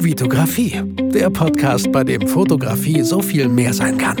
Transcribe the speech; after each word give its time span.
Vitografie, 0.00 0.80
der 1.12 1.28
Podcast, 1.28 1.90
bei 1.90 2.04
dem 2.04 2.28
Fotografie 2.28 3.02
so 3.02 3.20
viel 3.20 3.48
mehr 3.48 3.74
sein 3.74 3.98
kann. 3.98 4.16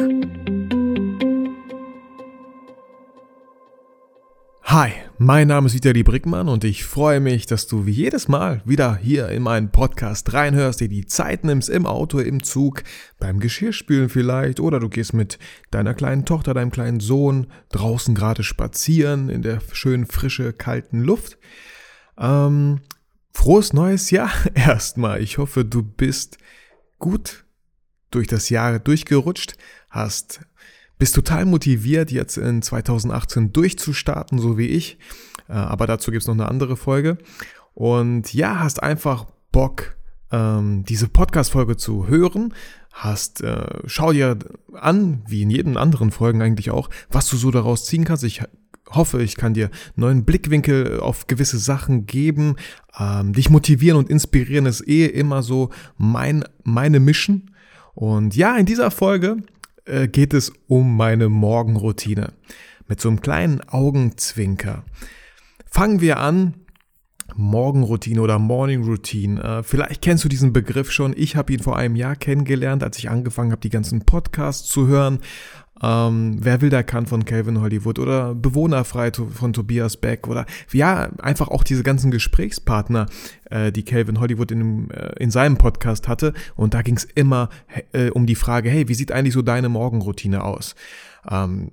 Hi, 4.64 4.90
mein 5.18 5.46
Name 5.46 5.68
ist 5.68 5.74
Vitali 5.74 6.02
Brickmann 6.02 6.48
und 6.48 6.64
ich 6.64 6.84
freue 6.84 7.20
mich, 7.20 7.46
dass 7.46 7.68
du 7.68 7.86
wie 7.86 7.92
jedes 7.92 8.26
Mal 8.26 8.60
wieder 8.64 8.96
hier 8.96 9.28
in 9.28 9.44
meinen 9.44 9.70
Podcast 9.70 10.32
reinhörst, 10.32 10.80
dir 10.80 10.88
die 10.88 11.06
Zeit 11.06 11.44
nimmst 11.44 11.68
im 11.70 11.86
Auto, 11.86 12.18
im 12.18 12.42
Zug, 12.42 12.82
beim 13.20 13.38
Geschirrspülen 13.38 14.08
vielleicht 14.08 14.58
oder 14.58 14.80
du 14.80 14.88
gehst 14.88 15.14
mit 15.14 15.38
deiner 15.70 15.94
kleinen 15.94 16.24
Tochter, 16.24 16.54
deinem 16.54 16.72
kleinen 16.72 16.98
Sohn 16.98 17.46
draußen 17.70 18.16
gerade 18.16 18.42
spazieren 18.42 19.28
in 19.28 19.42
der 19.42 19.60
schönen, 19.72 20.06
frische, 20.06 20.52
kalten 20.52 21.02
Luft. 21.02 21.38
Ähm, 22.18 22.80
frohes 23.38 23.72
neues 23.72 24.10
Jahr 24.10 24.32
erstmal. 24.54 25.22
Ich 25.22 25.38
hoffe, 25.38 25.64
du 25.64 25.82
bist 25.84 26.38
gut 26.98 27.44
durch 28.10 28.26
das 28.26 28.48
Jahr 28.48 28.80
durchgerutscht, 28.80 29.56
hast 29.90 30.40
bist 30.98 31.14
total 31.14 31.44
motiviert, 31.44 32.10
jetzt 32.10 32.36
in 32.36 32.62
2018 32.62 33.52
durchzustarten, 33.52 34.40
so 34.40 34.58
wie 34.58 34.66
ich. 34.66 34.98
Äh, 35.48 35.52
aber 35.52 35.86
dazu 35.86 36.10
gibt's 36.10 36.26
noch 36.26 36.34
eine 36.34 36.48
andere 36.48 36.76
Folge. 36.76 37.18
Und 37.74 38.34
ja, 38.34 38.58
hast 38.58 38.82
einfach 38.82 39.26
Bock, 39.52 39.96
ähm, 40.32 40.82
diese 40.82 41.06
Podcast-Folge 41.06 41.76
zu 41.76 42.08
hören. 42.08 42.52
Hast, 42.92 43.42
äh, 43.42 43.78
schau 43.86 44.12
dir 44.12 44.36
an, 44.72 45.22
wie 45.28 45.42
in 45.42 45.50
jedem 45.50 45.76
anderen 45.76 46.10
Folgen 46.10 46.42
eigentlich 46.42 46.72
auch, 46.72 46.90
was 47.08 47.28
du 47.28 47.36
so 47.36 47.52
daraus 47.52 47.84
ziehen 47.84 48.04
kannst. 48.04 48.24
Ich 48.24 48.42
hoffe, 48.90 49.22
ich 49.22 49.36
kann 49.36 49.54
dir 49.54 49.70
neuen 49.96 50.24
Blickwinkel 50.24 51.00
auf 51.00 51.26
gewisse 51.26 51.58
Sachen 51.58 52.06
geben. 52.06 52.56
Ähm, 52.98 53.32
dich 53.32 53.50
motivieren 53.50 53.98
und 53.98 54.10
inspirieren 54.10 54.66
ist 54.66 54.86
eh 54.86 55.06
immer 55.06 55.42
so 55.42 55.70
mein, 55.96 56.44
meine 56.64 57.00
Mission. 57.00 57.50
Und 57.94 58.36
ja, 58.36 58.56
in 58.56 58.66
dieser 58.66 58.90
Folge 58.90 59.38
äh, 59.84 60.08
geht 60.08 60.34
es 60.34 60.52
um 60.66 60.96
meine 60.96 61.28
Morgenroutine. 61.28 62.32
Mit 62.86 63.00
so 63.00 63.08
einem 63.08 63.20
kleinen 63.20 63.60
Augenzwinker. 63.60 64.84
Fangen 65.66 66.00
wir 66.00 66.18
an. 66.18 66.54
Morgenroutine 67.36 68.22
oder 68.22 68.38
Morning 68.38 68.84
Routine. 68.84 69.42
Äh, 69.42 69.62
vielleicht 69.62 70.02
kennst 70.02 70.24
du 70.24 70.28
diesen 70.28 70.52
Begriff 70.52 70.90
schon. 70.90 71.14
Ich 71.16 71.36
habe 71.36 71.52
ihn 71.52 71.60
vor 71.60 71.76
einem 71.76 71.94
Jahr 71.94 72.16
kennengelernt, 72.16 72.82
als 72.82 72.98
ich 72.98 73.10
angefangen 73.10 73.52
habe, 73.52 73.60
die 73.60 73.70
ganzen 73.70 74.04
Podcasts 74.04 74.68
zu 74.68 74.86
hören. 74.86 75.18
Ähm, 75.82 76.36
Wer 76.40 76.60
will, 76.60 76.70
der 76.70 76.84
kann 76.84 77.06
von 77.06 77.24
Calvin 77.24 77.60
Hollywood 77.60 77.98
oder 77.98 78.34
Bewohnerfrei 78.34 79.12
von 79.12 79.52
Tobias 79.52 79.96
Beck 79.96 80.26
oder 80.28 80.46
ja, 80.72 81.10
einfach 81.18 81.48
auch 81.48 81.62
diese 81.62 81.82
ganzen 81.82 82.10
Gesprächspartner, 82.10 83.06
äh, 83.50 83.72
die 83.72 83.84
Calvin 83.84 84.20
Hollywood 84.20 84.50
in, 84.50 84.90
äh, 84.90 85.12
in 85.18 85.30
seinem 85.30 85.56
Podcast 85.56 86.08
hatte. 86.08 86.32
Und 86.56 86.74
da 86.74 86.82
ging 86.82 86.96
es 86.96 87.04
immer 87.04 87.48
äh, 87.92 88.10
um 88.10 88.26
die 88.26 88.34
Frage, 88.34 88.70
hey, 88.70 88.88
wie 88.88 88.94
sieht 88.94 89.12
eigentlich 89.12 89.34
so 89.34 89.42
deine 89.42 89.68
Morgenroutine 89.68 90.44
aus? 90.44 90.74
Ähm, 91.30 91.72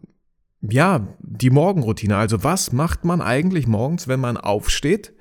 ja, 0.62 1.08
die 1.20 1.50
Morgenroutine. 1.50 2.18
Also 2.18 2.44
was 2.44 2.72
macht 2.72 3.06
man 3.06 3.22
eigentlich 3.22 3.68
morgens, 3.68 4.08
wenn 4.08 4.20
man 4.20 4.38
aufsteht? 4.38 5.14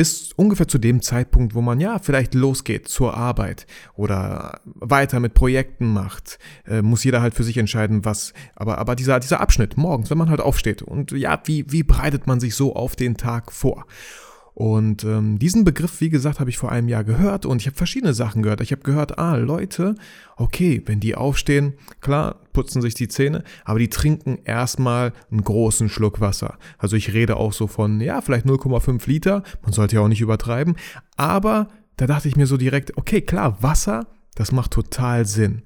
Bis 0.00 0.32
ungefähr 0.32 0.66
zu 0.66 0.78
dem 0.78 1.02
Zeitpunkt, 1.02 1.54
wo 1.54 1.60
man 1.60 1.78
ja 1.78 1.98
vielleicht 1.98 2.32
losgeht 2.32 2.88
zur 2.88 3.18
Arbeit 3.18 3.66
oder 3.96 4.62
weiter 4.64 5.20
mit 5.20 5.34
Projekten 5.34 5.92
macht, 5.92 6.38
äh, 6.66 6.80
muss 6.80 7.04
jeder 7.04 7.20
halt 7.20 7.34
für 7.34 7.44
sich 7.44 7.58
entscheiden, 7.58 8.02
was, 8.06 8.32
aber, 8.56 8.78
aber 8.78 8.96
dieser, 8.96 9.20
dieser 9.20 9.42
Abschnitt 9.42 9.76
morgens, 9.76 10.08
wenn 10.08 10.16
man 10.16 10.30
halt 10.30 10.40
aufsteht 10.40 10.80
und 10.80 11.12
ja, 11.12 11.38
wie, 11.44 11.70
wie 11.70 11.82
bereitet 11.82 12.26
man 12.26 12.40
sich 12.40 12.54
so 12.54 12.74
auf 12.74 12.96
den 12.96 13.18
Tag 13.18 13.52
vor? 13.52 13.84
Und 14.60 15.04
ähm, 15.04 15.38
diesen 15.38 15.64
Begriff, 15.64 16.02
wie 16.02 16.10
gesagt, 16.10 16.38
habe 16.38 16.50
ich 16.50 16.58
vor 16.58 16.70
einem 16.70 16.86
Jahr 16.86 17.02
gehört 17.02 17.46
und 17.46 17.62
ich 17.62 17.66
habe 17.66 17.78
verschiedene 17.78 18.12
Sachen 18.12 18.42
gehört. 18.42 18.60
Ich 18.60 18.72
habe 18.72 18.82
gehört, 18.82 19.18
ah, 19.18 19.36
Leute, 19.36 19.94
okay, 20.36 20.82
wenn 20.84 21.00
die 21.00 21.14
aufstehen, 21.14 21.78
klar, 22.02 22.42
putzen 22.52 22.82
sich 22.82 22.92
die 22.92 23.08
Zähne, 23.08 23.42
aber 23.64 23.78
die 23.78 23.88
trinken 23.88 24.38
erstmal 24.44 25.14
einen 25.30 25.44
großen 25.44 25.88
Schluck 25.88 26.20
Wasser. 26.20 26.58
Also 26.76 26.94
ich 26.94 27.14
rede 27.14 27.38
auch 27.38 27.54
so 27.54 27.68
von, 27.68 28.02
ja, 28.02 28.20
vielleicht 28.20 28.44
0,5 28.44 29.08
Liter, 29.08 29.44
man 29.62 29.72
sollte 29.72 29.96
ja 29.96 30.02
auch 30.02 30.08
nicht 30.08 30.20
übertreiben, 30.20 30.76
aber 31.16 31.68
da 31.96 32.06
dachte 32.06 32.28
ich 32.28 32.36
mir 32.36 32.46
so 32.46 32.58
direkt, 32.58 32.98
okay, 32.98 33.22
klar, 33.22 33.62
Wasser, 33.62 34.08
das 34.34 34.52
macht 34.52 34.72
total 34.72 35.24
Sinn, 35.24 35.62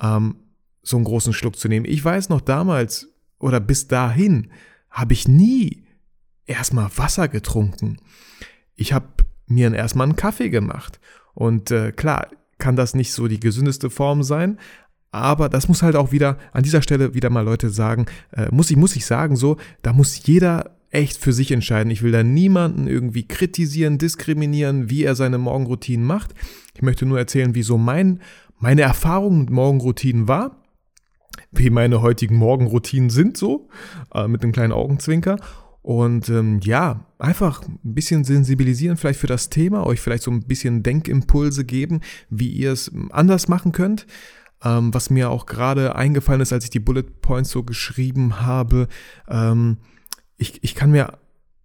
ähm, 0.00 0.36
so 0.84 0.96
einen 0.96 1.04
großen 1.04 1.32
Schluck 1.32 1.56
zu 1.56 1.66
nehmen. 1.66 1.84
Ich 1.84 2.04
weiß 2.04 2.28
noch 2.28 2.42
damals 2.42 3.08
oder 3.40 3.58
bis 3.58 3.88
dahin 3.88 4.52
habe 4.88 5.14
ich 5.14 5.26
nie 5.26 5.82
erstmal 6.46 6.90
Wasser 6.96 7.26
getrunken. 7.26 7.98
Ich 8.80 8.94
habe 8.94 9.06
mir 9.46 9.72
erstmal 9.74 10.06
einen 10.06 10.16
Kaffee 10.16 10.48
gemacht. 10.48 11.00
Und 11.34 11.70
äh, 11.70 11.92
klar, 11.92 12.28
kann 12.58 12.76
das 12.76 12.94
nicht 12.94 13.12
so 13.12 13.28
die 13.28 13.38
gesündeste 13.38 13.90
Form 13.90 14.22
sein, 14.22 14.58
aber 15.12 15.48
das 15.48 15.68
muss 15.68 15.82
halt 15.82 15.96
auch 15.96 16.12
wieder 16.12 16.38
an 16.52 16.62
dieser 16.62 16.82
Stelle 16.82 17.14
wieder 17.14 17.30
mal 17.30 17.44
Leute 17.44 17.68
sagen, 17.68 18.06
äh, 18.32 18.48
muss 18.50 18.70
ich 18.70 18.76
muss 18.76 18.96
ich 18.96 19.04
sagen 19.04 19.36
so, 19.36 19.58
da 19.82 19.92
muss 19.92 20.26
jeder 20.26 20.76
echt 20.90 21.18
für 21.18 21.32
sich 21.32 21.52
entscheiden. 21.52 21.90
Ich 21.90 22.02
will 22.02 22.12
da 22.12 22.22
niemanden 22.22 22.86
irgendwie 22.86 23.26
kritisieren, 23.26 23.98
diskriminieren, 23.98 24.88
wie 24.88 25.04
er 25.04 25.14
seine 25.14 25.38
Morgenroutinen 25.38 26.06
macht. 26.06 26.34
Ich 26.74 26.82
möchte 26.82 27.04
nur 27.06 27.18
erzählen, 27.18 27.54
wie 27.54 27.62
so 27.62 27.76
mein 27.76 28.20
meine 28.58 28.82
Erfahrung 28.82 29.40
mit 29.40 29.50
Morgenroutinen 29.50 30.26
war, 30.26 30.56
wie 31.50 31.70
meine 31.70 32.02
heutigen 32.02 32.36
Morgenroutinen 32.36 33.10
sind 33.10 33.36
so, 33.36 33.68
äh, 34.14 34.26
mit 34.26 34.42
einem 34.42 34.52
kleinen 34.52 34.72
Augenzwinker 34.72 35.36
und 35.82 36.28
ähm, 36.28 36.60
ja, 36.62 37.06
einfach 37.18 37.62
ein 37.66 37.78
bisschen 37.82 38.24
sensibilisieren 38.24 38.96
vielleicht 38.96 39.20
für 39.20 39.26
das 39.26 39.48
Thema, 39.48 39.86
euch 39.86 40.00
vielleicht 40.00 40.24
so 40.24 40.30
ein 40.30 40.42
bisschen 40.42 40.82
Denkimpulse 40.82 41.64
geben, 41.64 42.00
wie 42.28 42.48
ihr 42.48 42.72
es 42.72 42.90
anders 43.10 43.48
machen 43.48 43.72
könnt. 43.72 44.06
Ähm, 44.62 44.92
was 44.92 45.08
mir 45.08 45.30
auch 45.30 45.46
gerade 45.46 45.96
eingefallen 45.96 46.42
ist, 46.42 46.52
als 46.52 46.64
ich 46.64 46.70
die 46.70 46.80
Bullet 46.80 47.04
Points 47.22 47.50
so 47.50 47.62
geschrieben 47.62 48.42
habe, 48.42 48.88
ähm, 49.26 49.78
ich, 50.36 50.62
ich 50.62 50.74
kann 50.74 50.90
mir, 50.90 51.18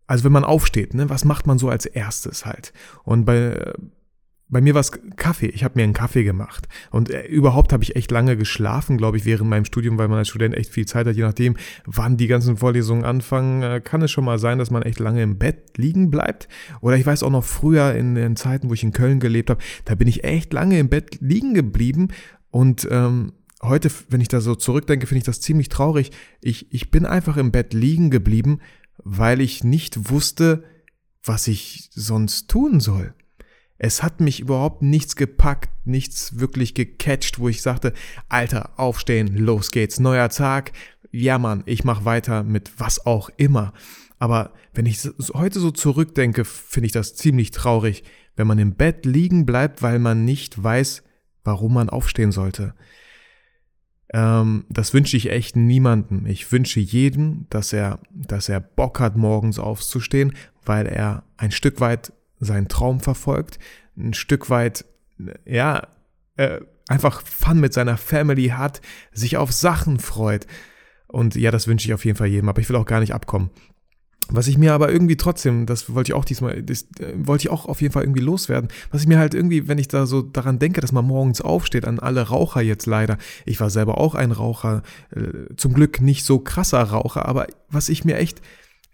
also 0.08 0.24
wenn 0.24 0.31
man 0.31 0.46
aufsteht, 0.46 0.94
ne, 0.94 1.09
was 1.09 1.25
macht 1.25 1.46
man 1.46 1.58
so 1.58 1.68
als 1.70 1.86
erstes 1.86 2.46
halt? 2.46 2.72
Und 3.04 3.25
bei, 3.25 3.74
bei 4.47 4.61
mir 4.61 4.75
war 4.75 4.81
es 4.81 4.91
Kaffee. 5.16 5.47
Ich 5.47 5.63
habe 5.63 5.73
mir 5.75 5.83
einen 5.83 5.94
Kaffee 5.94 6.23
gemacht. 6.23 6.67
Und 6.91 7.09
äh, 7.09 7.25
überhaupt 7.25 7.73
habe 7.73 7.83
ich 7.83 7.95
echt 7.95 8.11
lange 8.11 8.38
geschlafen, 8.38 8.97
glaube 8.97 9.17
ich, 9.17 9.25
während 9.25 9.50
meinem 9.50 9.66
Studium, 9.66 9.97
weil 9.97 10.07
man 10.07 10.19
als 10.19 10.29
Student 10.29 10.56
echt 10.56 10.69
viel 10.72 10.85
Zeit 10.85 11.07
hat. 11.07 11.16
Je 11.16 11.23
nachdem, 11.23 11.56
wann 11.85 12.17
die 12.17 12.28
ganzen 12.28 12.57
Vorlesungen 12.57 13.06
anfangen, 13.06 13.63
äh, 13.63 13.81
kann 13.81 14.03
es 14.03 14.11
schon 14.11 14.23
mal 14.23 14.38
sein, 14.38 14.59
dass 14.59 14.69
man 14.69 14.83
echt 14.83 15.00
lange 15.00 15.23
im 15.23 15.39
Bett 15.39 15.78
liegen 15.78 16.11
bleibt. 16.11 16.47
Oder 16.81 16.97
ich 16.97 17.06
weiß 17.06 17.23
auch 17.23 17.31
noch 17.31 17.44
früher 17.44 17.95
in 17.95 18.13
den 18.13 18.35
Zeiten, 18.35 18.69
wo 18.69 18.73
ich 18.73 18.83
in 18.83 18.91
Köln 18.91 19.19
gelebt 19.19 19.50
habe, 19.50 19.63
da 19.85 19.95
bin 19.95 20.07
ich 20.07 20.23
echt 20.23 20.53
lange 20.53 20.77
im 20.77 20.89
Bett 20.89 21.17
liegen 21.22 21.56
geblieben. 21.56 22.09
Und 22.51 22.88
ähm, 22.91 23.33
heute, 23.63 23.89
wenn 24.09 24.22
ich 24.22 24.27
da 24.27 24.41
so 24.41 24.53
zurückdenke, 24.53 25.07
finde 25.07 25.19
ich 25.19 25.25
das 25.25 25.41
ziemlich 25.41 25.69
traurig. 25.69 26.12
Ich, 26.41 26.72
ich 26.72 26.91
bin 26.91 27.07
einfach 27.07 27.38
im 27.38 27.51
Bett 27.51 27.73
liegen 27.73 28.12
geblieben, 28.12 28.59
weil 29.03 29.41
ich 29.41 29.63
nicht 29.63 30.12
wusste, 30.12 30.63
was 31.23 31.47
ich 31.47 31.89
sonst 31.94 32.47
tun 32.47 32.79
soll. 32.79 33.16
Es 33.78 34.03
hat 34.03 34.22
mich 34.22 34.40
überhaupt 34.40 34.81
nichts 34.81 35.16
gepackt, 35.16 35.69
nichts 35.86 36.40
wirklich 36.40 36.74
gecatcht, 36.74 37.40
wo 37.40 37.50
ich 37.50 37.62
sagte, 37.62 37.94
Alter, 38.30 38.72
aufstehen, 38.80 39.36
los 39.38 39.72
geht's, 39.72 40.00
neuer 40.00 40.30
Tag. 40.30 40.72
Ja, 41.12 41.38
Mann, 41.38 41.63
ich 41.66 41.84
mach 41.84 42.06
weiter 42.06 42.44
mit 42.44 42.72
was 42.80 43.06
auch 43.06 43.30
immer. 43.38 43.74
Aber 44.18 44.53
wenn 44.74 44.86
ich 44.86 45.00
heute 45.34 45.59
so 45.59 45.72
zurückdenke, 45.72 46.46
finde 46.46 46.88
ich 46.88 46.94
das 46.94 47.16
ziemlich 47.16 47.52
traurig, 47.52 48.03
wenn 48.36 48.47
man 48.47 48.59
im 48.59 48.75
Bett 48.75 49.06
liegen 49.06 49.46
bleibt, 49.46 49.81
weil 49.81 50.00
man 50.00 50.25
nicht 50.25 50.62
weiß, 50.62 51.03
warum 51.44 51.74
man 51.74 51.90
aufstehen 51.90 52.31
sollte. 52.31 52.74
Ähm, 54.13 54.66
das 54.69 54.94
wünsche 54.94 55.18
ich 55.18 55.31
echt 55.31 55.56
niemandem. 55.56 56.25
Ich 56.25 56.52
wünsche 56.52 56.80
jedem, 56.80 57.47
dass 57.50 57.74
er, 57.74 58.00
dass 58.12 58.50
er 58.50 58.59
Bock 58.59 59.00
hat, 59.00 59.18
morgens 59.18 59.59
aufzustehen, 59.59 60.34
weil 60.66 60.88
er 60.88 61.24
ein 61.38 61.52
Stück 61.52 61.80
weit 61.81 62.13
seinen 62.40 62.68
Traum 62.68 63.00
verfolgt, 63.00 63.59
ein 63.97 64.13
Stück 64.13 64.50
weit, 64.50 64.86
ja, 65.45 65.88
äh, 66.38 66.60
einfach 66.88 67.21
Fun 67.25 67.60
mit 67.60 67.74
seiner 67.74 67.98
Family 67.98 68.50
hat, 68.50 68.81
sich 69.12 69.38
auf 69.38 69.51
Sachen 69.51 70.00
freut. 70.00 70.45
Und 71.07 71.36
ja, 71.36 71.51
das 71.51 71.68
wünsche 71.68 71.88
ich 71.88 71.94
auf 71.94 72.06
jeden 72.06 72.18
Fall 72.18 72.27
jedem, 72.27 72.50
aber 72.50 72.62
ich 72.62 72.69
will 72.69 72.75
auch 72.75 72.86
gar 72.86 73.00
nicht 73.00 73.13
abkommen. 73.13 73.50
Was 74.27 74.48
ich 74.48 74.57
mir 74.57 74.74
aber 74.74 74.92
irgendwie 74.92 75.18
trotzdem, 75.18 75.68
das 75.68 75.94
wollte 75.94 76.10
ich 76.10 76.13
auch 76.15 76.25
diesmal, 76.25 76.63
das 76.63 76.88
äh, 77.00 77.13
wollte 77.15 77.44
ich 77.44 77.51
auch 77.51 77.68
auf 77.68 77.81
jeden 77.81 77.94
Fall 77.94 78.04
irgendwie 78.04 78.21
loswerden, 78.21 78.69
was 78.89 79.01
ich 79.01 79.07
mir 79.07 79.19
halt 79.19 79.36
irgendwie, 79.36 79.68
wenn 79.68 79.77
ich 79.77 79.88
da 79.88 80.07
so 80.07 80.24
daran 80.24 80.57
denke, 80.57 80.81
dass 80.81 80.92
man 80.92 81.06
morgens 81.06 81.42
aufsteht, 81.42 81.86
an 81.86 82.00
alle 82.00 82.24
Raucher 82.24 82.62
jetzt 82.62 82.88
leider, 82.88 83.19
ich 83.45 83.60
war 83.60 83.69
selber 83.69 84.00
auch 84.00 84.15
ein 84.15 84.31
Raucher, 84.31 84.81
äh, 85.15 85.56
zum 85.57 85.74
Glück 85.74 86.01
nicht 86.01 86.25
so 86.25 86.39
krasser 86.39 86.81
Raucher, 86.81 87.27
aber 87.27 87.45
was 87.69 87.88
ich 87.88 88.04
mir 88.04 88.18
echt 88.18 88.42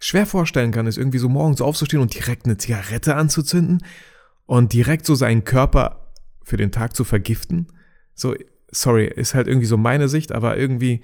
schwer 0.02 0.26
vorstellen 0.26 0.72
kann, 0.72 0.88
ist 0.88 0.98
irgendwie 0.98 1.18
so 1.18 1.28
morgens 1.28 1.60
aufzustehen 1.60 2.02
und 2.02 2.12
direkt 2.12 2.44
eine 2.44 2.56
Zigarette 2.56 3.14
anzuzünden 3.14 3.84
und 4.46 4.72
direkt 4.72 5.06
so 5.06 5.14
seinen 5.14 5.44
Körper 5.44 6.10
für 6.42 6.56
den 6.56 6.72
Tag 6.72 6.96
zu 6.96 7.04
vergiften. 7.04 7.68
So, 8.14 8.34
sorry, 8.68 9.06
ist 9.06 9.34
halt 9.34 9.46
irgendwie 9.46 9.66
so 9.66 9.76
meine 9.76 10.08
Sicht, 10.08 10.32
aber 10.32 10.56
irgendwie 10.56 11.02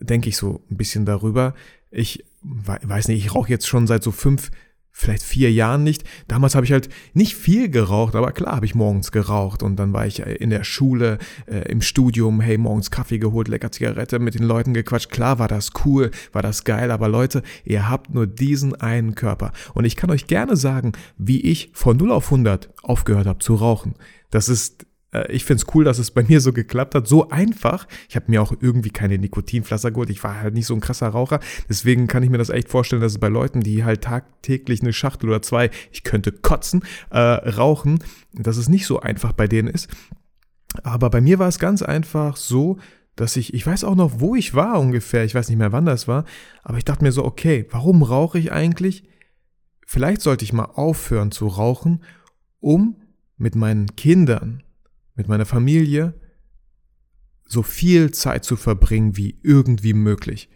denke 0.00 0.28
ich 0.28 0.36
so 0.36 0.64
ein 0.68 0.76
bisschen 0.76 1.06
darüber. 1.06 1.54
Ich 1.92 2.24
weiß 2.42 3.06
nicht, 3.06 3.24
ich 3.24 3.34
rauche 3.34 3.50
jetzt 3.50 3.68
schon 3.68 3.86
seit 3.86 4.02
so 4.02 4.10
fünf, 4.10 4.50
vielleicht 4.96 5.24
vier 5.24 5.52
Jahren 5.52 5.82
nicht. 5.82 6.04
Damals 6.28 6.54
habe 6.54 6.64
ich 6.64 6.72
halt 6.72 6.88
nicht 7.12 7.34
viel 7.34 7.68
geraucht, 7.68 8.14
aber 8.14 8.30
klar 8.30 8.56
habe 8.56 8.64
ich 8.64 8.76
morgens 8.76 9.10
geraucht 9.10 9.62
und 9.62 9.76
dann 9.76 9.92
war 9.92 10.06
ich 10.06 10.20
in 10.20 10.50
der 10.50 10.62
Schule, 10.62 11.18
äh, 11.46 11.68
im 11.70 11.82
Studium, 11.82 12.40
hey, 12.40 12.56
morgens 12.56 12.92
Kaffee 12.92 13.18
geholt, 13.18 13.48
lecker 13.48 13.72
Zigarette, 13.72 14.20
mit 14.20 14.34
den 14.34 14.44
Leuten 14.44 14.72
gequatscht. 14.72 15.10
Klar 15.10 15.40
war 15.40 15.48
das 15.48 15.72
cool, 15.84 16.12
war 16.32 16.42
das 16.42 16.62
geil, 16.62 16.92
aber 16.92 17.08
Leute, 17.08 17.42
ihr 17.64 17.90
habt 17.90 18.14
nur 18.14 18.28
diesen 18.28 18.74
einen 18.76 19.16
Körper. 19.16 19.52
Und 19.74 19.84
ich 19.84 19.96
kann 19.96 20.10
euch 20.10 20.28
gerne 20.28 20.56
sagen, 20.56 20.92
wie 21.18 21.40
ich 21.40 21.70
von 21.74 21.96
0 21.96 22.12
auf 22.12 22.26
100 22.26 22.72
aufgehört 22.84 23.26
habe 23.26 23.40
zu 23.40 23.56
rauchen. 23.56 23.96
Das 24.30 24.48
ist 24.48 24.84
äh, 24.84 24.86
ich 25.28 25.44
finde 25.44 25.62
es 25.62 25.74
cool, 25.74 25.84
dass 25.84 25.98
es 25.98 26.10
bei 26.10 26.22
mir 26.22 26.40
so 26.40 26.52
geklappt 26.52 26.94
hat. 26.94 27.06
So 27.06 27.30
einfach. 27.30 27.86
Ich 28.08 28.16
habe 28.16 28.26
mir 28.28 28.42
auch 28.42 28.52
irgendwie 28.60 28.90
keine 28.90 29.18
Nikotinpflaster 29.18 29.90
geholt. 29.90 30.10
Ich 30.10 30.22
war 30.24 30.40
halt 30.40 30.54
nicht 30.54 30.66
so 30.66 30.74
ein 30.74 30.80
krasser 30.80 31.08
Raucher. 31.08 31.40
Deswegen 31.68 32.06
kann 32.06 32.22
ich 32.22 32.30
mir 32.30 32.38
das 32.38 32.50
echt 32.50 32.68
vorstellen, 32.68 33.02
dass 33.02 33.12
es 33.12 33.18
bei 33.18 33.28
Leuten, 33.28 33.60
die 33.60 33.84
halt 33.84 34.02
tagtäglich 34.02 34.82
eine 34.82 34.92
Schachtel 34.92 35.28
oder 35.28 35.42
zwei, 35.42 35.70
ich 35.92 36.02
könnte 36.02 36.32
kotzen, 36.32 36.82
äh, 37.10 37.18
rauchen, 37.18 38.02
dass 38.32 38.56
es 38.56 38.68
nicht 38.68 38.86
so 38.86 39.00
einfach 39.00 39.32
bei 39.32 39.46
denen 39.46 39.68
ist. 39.68 39.88
Aber 40.82 41.10
bei 41.10 41.20
mir 41.20 41.38
war 41.38 41.48
es 41.48 41.58
ganz 41.58 41.82
einfach 41.82 42.36
so, 42.36 42.78
dass 43.16 43.36
ich, 43.36 43.54
ich 43.54 43.64
weiß 43.64 43.84
auch 43.84 43.94
noch, 43.94 44.20
wo 44.20 44.34
ich 44.34 44.54
war 44.54 44.80
ungefähr, 44.80 45.24
ich 45.24 45.34
weiß 45.34 45.48
nicht 45.48 45.58
mehr, 45.58 45.72
wann 45.72 45.86
das 45.86 46.08
war, 46.08 46.24
aber 46.62 46.78
ich 46.78 46.84
dachte 46.84 47.04
mir 47.04 47.12
so, 47.12 47.24
okay, 47.24 47.66
warum 47.70 48.02
rauche 48.02 48.38
ich 48.38 48.50
eigentlich? 48.50 49.04
Vielleicht 49.86 50.20
sollte 50.20 50.44
ich 50.44 50.52
mal 50.52 50.64
aufhören 50.64 51.30
zu 51.30 51.46
rauchen, 51.46 52.02
um 52.58 52.96
mit 53.36 53.54
meinen 53.54 53.94
Kindern 53.96 54.62
mit 55.14 55.28
meiner 55.28 55.46
Familie 55.46 56.14
so 57.46 57.62
viel 57.62 58.10
Zeit 58.12 58.44
zu 58.44 58.56
verbringen 58.56 59.16
wie 59.16 59.38
irgendwie 59.42 59.94
möglich. 59.94 60.48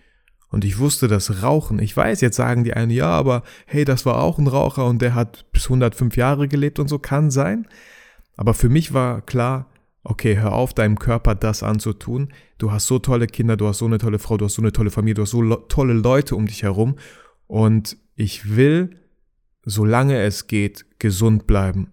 Und 0.50 0.64
ich 0.64 0.78
wusste, 0.78 1.08
dass 1.08 1.42
Rauchen, 1.42 1.78
ich 1.78 1.94
weiß, 1.94 2.22
jetzt 2.22 2.36
sagen 2.36 2.64
die 2.64 2.72
einen, 2.72 2.90
ja, 2.90 3.10
aber 3.10 3.42
hey, 3.66 3.84
das 3.84 4.06
war 4.06 4.22
auch 4.22 4.38
ein 4.38 4.46
Raucher 4.46 4.86
und 4.86 5.02
der 5.02 5.14
hat 5.14 5.50
bis 5.52 5.64
105 5.64 6.16
Jahre 6.16 6.48
gelebt 6.48 6.78
und 6.78 6.88
so, 6.88 6.98
kann 6.98 7.30
sein. 7.30 7.68
Aber 8.36 8.54
für 8.54 8.70
mich 8.70 8.94
war 8.94 9.20
klar, 9.20 9.70
okay, 10.04 10.38
hör 10.38 10.52
auf, 10.52 10.72
deinem 10.72 10.98
Körper 10.98 11.34
das 11.34 11.62
anzutun. 11.62 12.32
Du 12.56 12.72
hast 12.72 12.86
so 12.86 12.98
tolle 12.98 13.26
Kinder, 13.26 13.56
du 13.56 13.68
hast 13.68 13.78
so 13.78 13.84
eine 13.84 13.98
tolle 13.98 14.18
Frau, 14.18 14.38
du 14.38 14.46
hast 14.46 14.54
so 14.54 14.62
eine 14.62 14.72
tolle 14.72 14.90
Familie, 14.90 15.14
du 15.14 15.22
hast 15.22 15.32
so 15.32 15.54
tolle 15.54 15.92
Leute 15.92 16.34
um 16.34 16.46
dich 16.46 16.62
herum. 16.62 16.96
Und 17.46 17.98
ich 18.14 18.56
will, 18.56 18.96
solange 19.64 20.18
es 20.22 20.46
geht, 20.46 20.86
gesund 20.98 21.46
bleiben. 21.46 21.90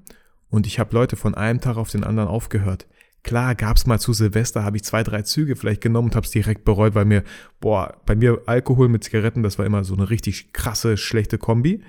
Und 0.56 0.66
ich 0.68 0.80
habe 0.80 0.96
Leute 0.96 1.18
von 1.18 1.36
einem 1.36 1.60
Tag 1.60 1.76
auf 1.76 1.92
den 1.92 2.06
anderen 2.06 2.30
aufgehört. 2.30 2.88
Klar, 3.24 3.56
gab 3.56 3.76
es 3.76 3.86
mal 3.86 4.00
zu 4.00 4.14
Silvester, 4.14 4.64
habe 4.64 4.78
ich 4.78 4.86
zwei, 4.86 5.04
drei 5.04 5.22
Züge 5.24 5.58
vielleicht 5.58 5.82
genommen 5.82 6.08
und 6.08 6.16
habe 6.16 6.26
es 6.26 6.32
direkt 6.32 6.64
bereut, 6.64 6.96
weil 6.96 7.04
mir, 7.04 7.26
boah, 7.60 7.98
bei 8.06 8.16
mir 8.16 8.42
Alkohol 8.46 8.88
mit 8.88 9.04
Zigaretten, 9.04 9.44
das 9.44 9.60
war 9.60 9.66
immer 9.66 9.84
so 9.84 9.96
eine 9.96 10.10
richtig 10.10 10.54
krasse, 10.54 10.96
schlechte 10.96 11.38
Kombi. 11.38 11.84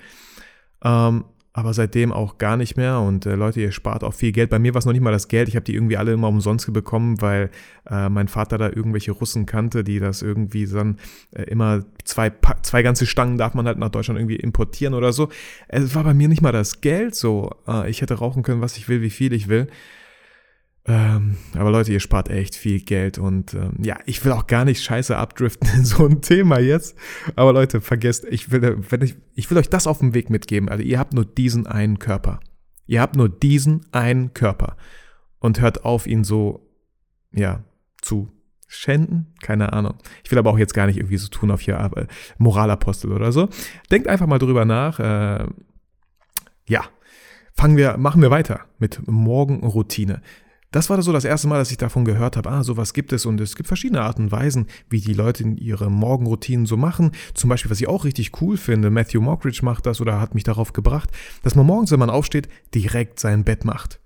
Ähm, 0.83 1.27
aber 1.57 1.73
seitdem 1.73 2.13
auch 2.13 2.37
gar 2.37 2.59
nicht 2.59 2.77
mehr. 2.77 3.01
Und 3.01 3.25
äh, 3.25 3.35
Leute, 3.35 3.63
ihr 3.63 3.73
spart 3.73 4.05
auch 4.05 4.13
viel 4.13 4.31
Geld. 4.31 4.51
Bei 4.51 4.59
mir 4.59 4.75
war 4.75 4.79
es 4.79 4.85
noch 4.85 4.93
nicht 4.93 5.01
mal 5.01 5.11
das 5.11 5.27
Geld. 5.27 5.49
Ich 5.49 5.57
habe 5.57 5.65
die 5.65 5.75
irgendwie 5.75 5.97
alle 5.97 6.13
immer 6.13 6.29
umsonst 6.29 6.71
bekommen, 6.71 7.23
weil 7.23 7.51
äh, 7.89 8.11
mein 8.11 8.29
Vater 8.29 8.59
da 8.59 8.69
irgendwelche 8.69 9.13
Russen 9.13 9.47
kannte, 9.47 9.83
die 9.83 9.99
das 9.99 10.21
irgendwie 10.21 10.67
dann 10.67 10.99
äh, 11.33 11.45
immer 11.45 11.83
zwei, 12.05 12.31
zwei 12.61 12.83
ganze 12.83 13.07
Stangen 13.07 13.39
darf 13.39 13.55
man 13.55 13.67
halt 13.67 13.79
nach 13.79 13.89
Deutschland 13.89 14.21
irgendwie 14.21 14.37
importieren 14.37 14.93
oder 14.93 15.15
so. 15.15 15.31
Es 15.69 15.95
war 15.95 16.05
bei 16.05 16.13
mir 16.13 16.29
nicht 16.29 16.43
mal 16.43 16.53
das 16.53 16.83
Geld 16.83 17.15
so. 17.15 17.51
Äh, 17.67 17.89
ich 17.89 18.03
hätte 18.03 18.17
rauchen 18.17 18.43
können, 18.43 18.61
was 18.61 18.77
ich 18.77 18.91
will, 18.91 19.01
wie 19.01 19.09
viel 19.09 19.33
ich 19.33 19.49
will. 19.49 19.67
Ähm, 20.89 21.37
aber 21.55 21.73
Leute, 21.73 21.93
ihr 21.93 22.01
spart 22.01 22.29
echt 22.29 22.55
viel 22.55 22.81
Geld 22.81 23.19
und 23.19 23.55
ähm, 23.55 23.73
ja, 23.83 23.99
ich 24.07 24.25
will 24.25 24.31
auch 24.33 24.47
gar 24.47 24.65
nicht 24.65 24.83
scheiße 24.85 25.17
abdriften 25.17 25.69
in 25.75 25.85
so 25.85 26.07
ein 26.07 26.23
Thema 26.23 26.61
jetzt. 26.61 26.97
Aber 27.35 27.53
Leute, 27.53 27.81
vergesst, 27.81 28.25
ich 28.25 28.53
will, 28.53 28.79
wenn 28.89 29.03
ich, 29.03 29.17
ich 29.35 29.51
will 29.51 29.59
euch 29.59 29.69
das 29.69 29.87
auf 29.87 29.99
den 29.99 30.15
Weg 30.15 30.31
mitgeben. 30.31 30.69
Also 30.69 30.85
ihr 30.85 30.99
habt 30.99 31.13
nur 31.13 31.25
diesen 31.25 31.67
einen 31.67 31.99
Körper. 31.99 32.41
Ihr 32.87 33.01
habt 33.01 33.17
nur 33.17 33.29
diesen 33.29 33.85
einen 33.93 34.33
Körper. 34.33 34.77
Und 35.41 35.61
hört 35.61 35.85
auf, 35.85 36.07
ihn 36.07 36.25
so, 36.25 36.71
ja, 37.33 37.65
zu 38.01 38.31
schänden? 38.69 39.35
Keine 39.43 39.73
Ahnung. 39.73 39.95
Ich 40.25 40.31
will 40.31 40.39
aber 40.39 40.51
auch 40.51 40.59
jetzt 40.59 40.75
gar 40.75 40.87
nicht 40.87 40.97
irgendwie 40.97 41.19
so 41.19 41.29
tun 41.29 41.51
auf 41.51 41.61
hier 41.61 41.79
aber 41.81 42.07
Moralapostel 42.39 43.13
oder 43.13 43.33
so. 43.33 43.49
Denkt 43.91 44.09
einfach 44.09 44.27
mal 44.27 44.39
drüber 44.39 44.65
nach. 44.65 45.01
Äh, 45.01 45.47
ja, 46.69 46.85
fangen 47.55 47.77
wir, 47.77 47.97
machen 47.97 48.23
wir 48.23 48.31
weiter 48.31 48.61
mit 48.79 49.01
Morgenroutine. 49.07 50.23
Das 50.77 50.91
war 50.91 51.01
so 51.01 51.11
das 51.11 51.25
erste 51.25 51.49
Mal, 51.49 51.57
dass 51.57 51.71
ich 51.71 51.79
davon 51.79 52.05
gehört 52.05 52.37
habe, 52.37 52.51
ah, 52.51 52.63
sowas 52.63 52.93
gibt 52.93 53.15
es 53.15 53.25
und 53.25 53.41
es 53.41 53.57
gibt 53.57 53.67
verschiedene 53.67 54.03
Arten 54.03 54.25
und 54.25 54.31
Weisen, 54.31 54.67
wie 54.91 55.01
die 55.01 55.15
Leute 55.15 55.43
ihre 55.43 55.91
Morgenroutinen 55.91 56.67
so 56.67 56.77
machen. 56.77 57.13
Zum 57.33 57.49
Beispiel, 57.49 57.71
was 57.71 57.81
ich 57.81 57.89
auch 57.89 58.05
richtig 58.05 58.43
cool 58.43 58.59
finde, 58.59 58.91
Matthew 58.91 59.23
Mockridge 59.23 59.61
macht 59.63 59.87
das 59.87 60.03
oder 60.03 60.21
hat 60.21 60.35
mich 60.35 60.45
darauf 60.45 60.75
gebracht, 60.75 61.09
dass 61.43 61.55
man 61.55 61.65
morgens, 61.65 61.93
wenn 61.93 61.99
man 61.99 62.11
aufsteht, 62.11 62.51
direkt 62.75 63.21
sein 63.21 63.43
Bett 63.43 63.65
macht. 63.65 64.01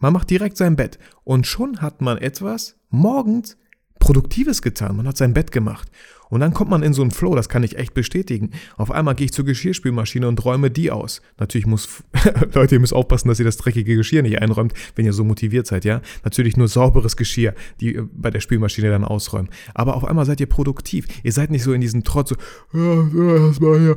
Man 0.00 0.14
macht 0.14 0.30
direkt 0.30 0.56
sein 0.56 0.74
Bett 0.74 0.98
und 1.22 1.46
schon 1.46 1.82
hat 1.82 2.00
man 2.00 2.16
etwas 2.16 2.78
morgens 2.88 3.58
Produktives 3.98 4.62
getan. 4.62 4.96
Man 4.96 5.06
hat 5.06 5.18
sein 5.18 5.34
Bett 5.34 5.52
gemacht. 5.52 5.90
Und 6.28 6.40
dann 6.40 6.52
kommt 6.52 6.70
man 6.70 6.82
in 6.82 6.92
so 6.92 7.02
einen 7.02 7.10
Flow, 7.10 7.34
das 7.34 7.48
kann 7.48 7.62
ich 7.62 7.76
echt 7.78 7.94
bestätigen. 7.94 8.50
Auf 8.76 8.90
einmal 8.90 9.14
gehe 9.14 9.26
ich 9.26 9.32
zur 9.32 9.44
Geschirrspülmaschine 9.44 10.26
und 10.26 10.44
räume 10.44 10.70
die 10.70 10.90
aus. 10.90 11.22
Natürlich 11.38 11.66
muss, 11.66 11.88
Leute, 12.54 12.76
ihr 12.76 12.80
müsst 12.80 12.92
aufpassen, 12.92 13.28
dass 13.28 13.38
ihr 13.38 13.44
das 13.44 13.56
dreckige 13.56 13.96
Geschirr 13.96 14.22
nicht 14.22 14.40
einräumt, 14.40 14.74
wenn 14.94 15.06
ihr 15.06 15.12
so 15.12 15.24
motiviert 15.24 15.66
seid, 15.66 15.84
ja. 15.84 16.00
Natürlich 16.24 16.56
nur 16.56 16.68
sauberes 16.68 17.16
Geschirr, 17.16 17.54
die 17.80 17.94
ihr 17.94 18.08
bei 18.12 18.30
der 18.30 18.40
Spülmaschine 18.40 18.90
dann 18.90 19.04
ausräumen. 19.04 19.50
Aber 19.74 19.96
auf 19.96 20.04
einmal 20.04 20.26
seid 20.26 20.40
ihr 20.40 20.46
produktiv. 20.46 21.06
Ihr 21.22 21.32
seid 21.32 21.50
nicht 21.50 21.62
so 21.62 21.72
in 21.72 21.80
diesem 21.80 22.04
Trotz 22.04 22.26
so, 22.26 22.36
das 22.72 23.60
mal 23.60 23.78
hier 23.78 23.96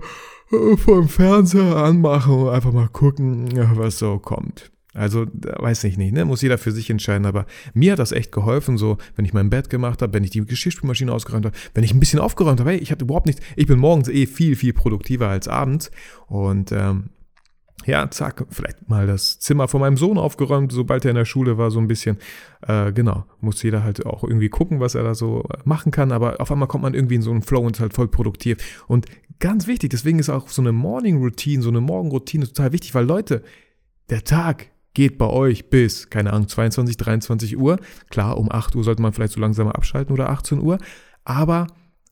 äh, 0.52 0.78
vom 0.78 1.08
Fernseher 1.08 1.76
anmachen 1.76 2.34
und 2.34 2.50
einfach 2.50 2.72
mal 2.72 2.88
gucken, 2.90 3.50
was 3.76 4.00
so 4.00 4.20
kommt. 4.20 4.72
Also, 4.94 5.28
weiß 5.32 5.84
ich 5.84 5.98
nicht, 5.98 6.14
ne? 6.14 6.26
Muss 6.26 6.42
jeder 6.42 6.58
für 6.58 6.72
sich 6.72 6.90
entscheiden. 6.90 7.26
Aber 7.26 7.46
mir 7.74 7.92
hat 7.92 8.00
das 8.00 8.12
echt 8.12 8.32
geholfen, 8.32 8.78
so, 8.78 8.98
wenn 9.16 9.26
ich 9.26 9.34
mein 9.34 9.50
Bett 9.50 9.70
gemacht 9.70 10.02
habe, 10.02 10.14
wenn 10.14 10.24
ich 10.24 10.32
die 10.32 10.44
Geschirrspülmaschine 10.44 11.12
ausgeräumt 11.12 11.46
habe, 11.46 11.56
wenn 11.76 11.84
ich 11.84 11.94
ein 11.94 12.00
bisschen 12.00 12.20
aufgeräumt 12.20 12.60
habe. 12.60 12.72
Hey, 12.72 12.80
ich 12.80 12.92
habe 12.92 13.04
überhaupt 13.04 13.28
nichts. 13.28 13.42
Ich 13.56 13.68
bin 13.68 13.78
morgens 13.78 14.10
eh 14.10 14.26
viel, 14.26 14.56
viel 14.56 14.74
produktiver 14.74 15.28
als 15.28 15.48
abends. 15.48 15.92
Und 16.28 16.72
ähm, 16.72 17.12
ja, 17.86 18.10
zack, 18.10 18.46
vielleicht 18.50 18.90
mal 18.90 19.08
das 19.08 19.40
Zimmer 19.40 19.68
von 19.68 19.80
meinem 19.80 19.96
Sohn 19.96 20.18
aufgeräumt, 20.18 20.72
sobald 20.72 21.06
er 21.06 21.12
in 21.12 21.16
der 21.16 21.26
Schule 21.26 21.58
war, 21.58 21.72
so 21.72 21.80
ein 21.80 21.88
bisschen. 21.88 22.18
Äh, 22.68 22.92
genau, 22.92 23.26
muss 23.40 23.62
jeder 23.64 23.84
halt 23.84 24.06
auch 24.06 24.24
irgendwie 24.24 24.50
gucken, 24.50 24.80
was 24.80 24.96
er 24.96 25.04
da 25.04 25.16
so 25.16 25.44
machen 25.64 25.92
kann, 25.92 26.12
aber 26.12 26.42
auf 26.42 26.52
einmal 26.52 26.68
kommt 26.68 26.84
man 26.84 26.94
irgendwie 26.94 27.16
in 27.16 27.22
so 27.22 27.32
einen 27.32 27.42
Flow 27.42 27.62
und 27.62 27.78
ist 27.78 27.80
halt 27.80 27.94
voll 27.94 28.08
produktiv. 28.08 28.84
Und 28.88 29.06
ganz 29.40 29.68
wichtig, 29.68 29.92
deswegen 29.92 30.20
ist 30.20 30.30
auch 30.30 30.50
so 30.50 30.62
eine 30.62 30.72
Morning 30.72 31.18
Routine, 31.18 31.62
so 31.62 31.70
eine 31.70 31.80
Morgenroutine 31.82 32.48
total 32.48 32.74
wichtig, 32.74 32.94
weil 32.96 33.06
Leute, 33.06 33.44
der 34.10 34.24
Tag 34.24 34.68
geht 35.00 35.18
bei 35.18 35.28
euch 35.28 35.70
bis, 35.70 36.10
keine 36.10 36.34
Ahnung, 36.34 36.50
22, 36.50 36.98
23 36.98 37.58
Uhr. 37.58 37.80
Klar, 38.10 38.38
um 38.38 38.52
8 38.52 38.76
Uhr 38.76 38.84
sollte 38.84 39.02
man 39.02 39.14
vielleicht 39.14 39.32
so 39.32 39.40
langsam 39.40 39.70
abschalten 39.70 40.12
oder 40.12 40.30
18 40.30 40.60
Uhr. 40.60 40.78
Aber 41.24 41.68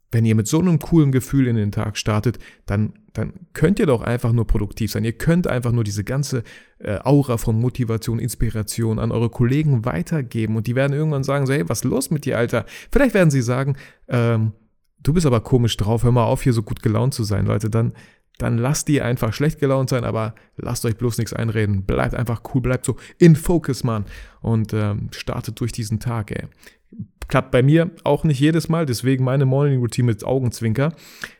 wenn 0.09 0.23
ihr 0.23 0.35
mit 0.35 0.47
so 0.47 0.61
einem 0.61 0.79
coolen 0.79 1.11
Gefühl 1.11 1.47
in 1.47 1.57
den 1.57 1.73
Tag 1.73 1.97
startet, 1.97 2.39
dann, 2.65 2.93
dann 3.11 3.33
könnt 3.51 3.79
ihr 3.79 3.87
doch 3.87 4.03
einfach 4.03 4.31
nur 4.31 4.47
produktiv 4.47 4.89
sein. 4.89 5.03
Ihr 5.03 5.17
könnt 5.17 5.47
einfach 5.47 5.73
nur 5.73 5.83
diese 5.83 6.05
ganze 6.05 6.43
äh, 6.79 6.97
Aura 7.03 7.35
von 7.35 7.59
Motivation, 7.59 8.19
Inspiration 8.19 8.99
an 8.99 9.11
eure 9.11 9.29
Kollegen 9.29 9.83
weitergeben 9.83 10.55
und 10.55 10.65
die 10.65 10.75
werden 10.75 10.93
irgendwann 10.93 11.25
sagen, 11.25 11.45
so, 11.45 11.51
hey, 11.51 11.67
was 11.67 11.79
ist 11.79 11.83
los 11.83 12.09
mit 12.09 12.23
dir, 12.23 12.37
Alter? 12.37 12.65
Vielleicht 12.89 13.15
werden 13.15 13.31
sie 13.31 13.41
sagen, 13.41 13.75
ähm, 14.07 14.53
du 15.03 15.11
bist 15.11 15.25
aber 15.25 15.41
komisch 15.41 15.75
drauf, 15.75 16.05
hör 16.05 16.13
mal 16.13 16.23
auf, 16.23 16.41
hier 16.41 16.53
so 16.53 16.63
gut 16.63 16.81
gelaunt 16.81 17.13
zu 17.13 17.25
sein, 17.25 17.45
Leute. 17.45 17.69
Dann, 17.69 17.91
dann 18.37 18.57
lasst 18.57 18.87
die 18.87 19.01
einfach 19.01 19.33
schlecht 19.33 19.59
gelaunt 19.59 19.89
sein, 19.89 20.03
aber 20.03 20.35
lasst 20.57 20.85
euch 20.85 20.97
bloß 20.97 21.17
nichts 21.17 21.33
einreden. 21.33 21.83
Bleibt 21.83 22.13
einfach 22.13 22.41
cool, 22.53 22.61
bleibt 22.61 22.85
so 22.85 22.97
in 23.17 23.35
Focus, 23.35 23.83
Mann. 23.83 24.05
Und 24.41 24.73
ähm, 24.73 25.09
startet 25.11 25.59
durch 25.59 25.71
diesen 25.71 25.99
Tag, 25.99 26.31
ey. 26.31 26.47
Klappt 27.27 27.51
bei 27.51 27.61
mir 27.61 27.91
auch 28.03 28.23
nicht 28.23 28.39
jedes 28.39 28.69
Mal, 28.69 28.85
deswegen 28.85 29.25
meine 29.25 29.45
Morning 29.45 29.79
Routine 29.79 30.05
mit 30.05 30.23
Augenzwinker. 30.23 30.93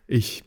Ich, 0.06 0.44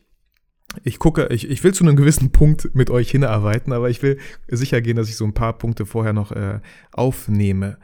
ich 0.83 0.99
gucke, 0.99 1.27
ich, 1.31 1.49
ich 1.49 1.63
will 1.63 1.73
zu 1.73 1.83
einem 1.83 1.95
gewissen 1.95 2.31
Punkt 2.31 2.75
mit 2.75 2.89
euch 2.89 3.09
hinarbeiten, 3.09 3.73
aber 3.73 3.89
ich 3.89 4.03
will 4.03 4.19
sicher 4.47 4.81
gehen, 4.81 4.97
dass 4.97 5.09
ich 5.09 5.15
so 5.15 5.25
ein 5.25 5.33
paar 5.33 5.57
Punkte 5.57 5.85
vorher 5.85 6.13
noch 6.13 6.31
äh, 6.31 6.59
aufnehme. 6.91 7.77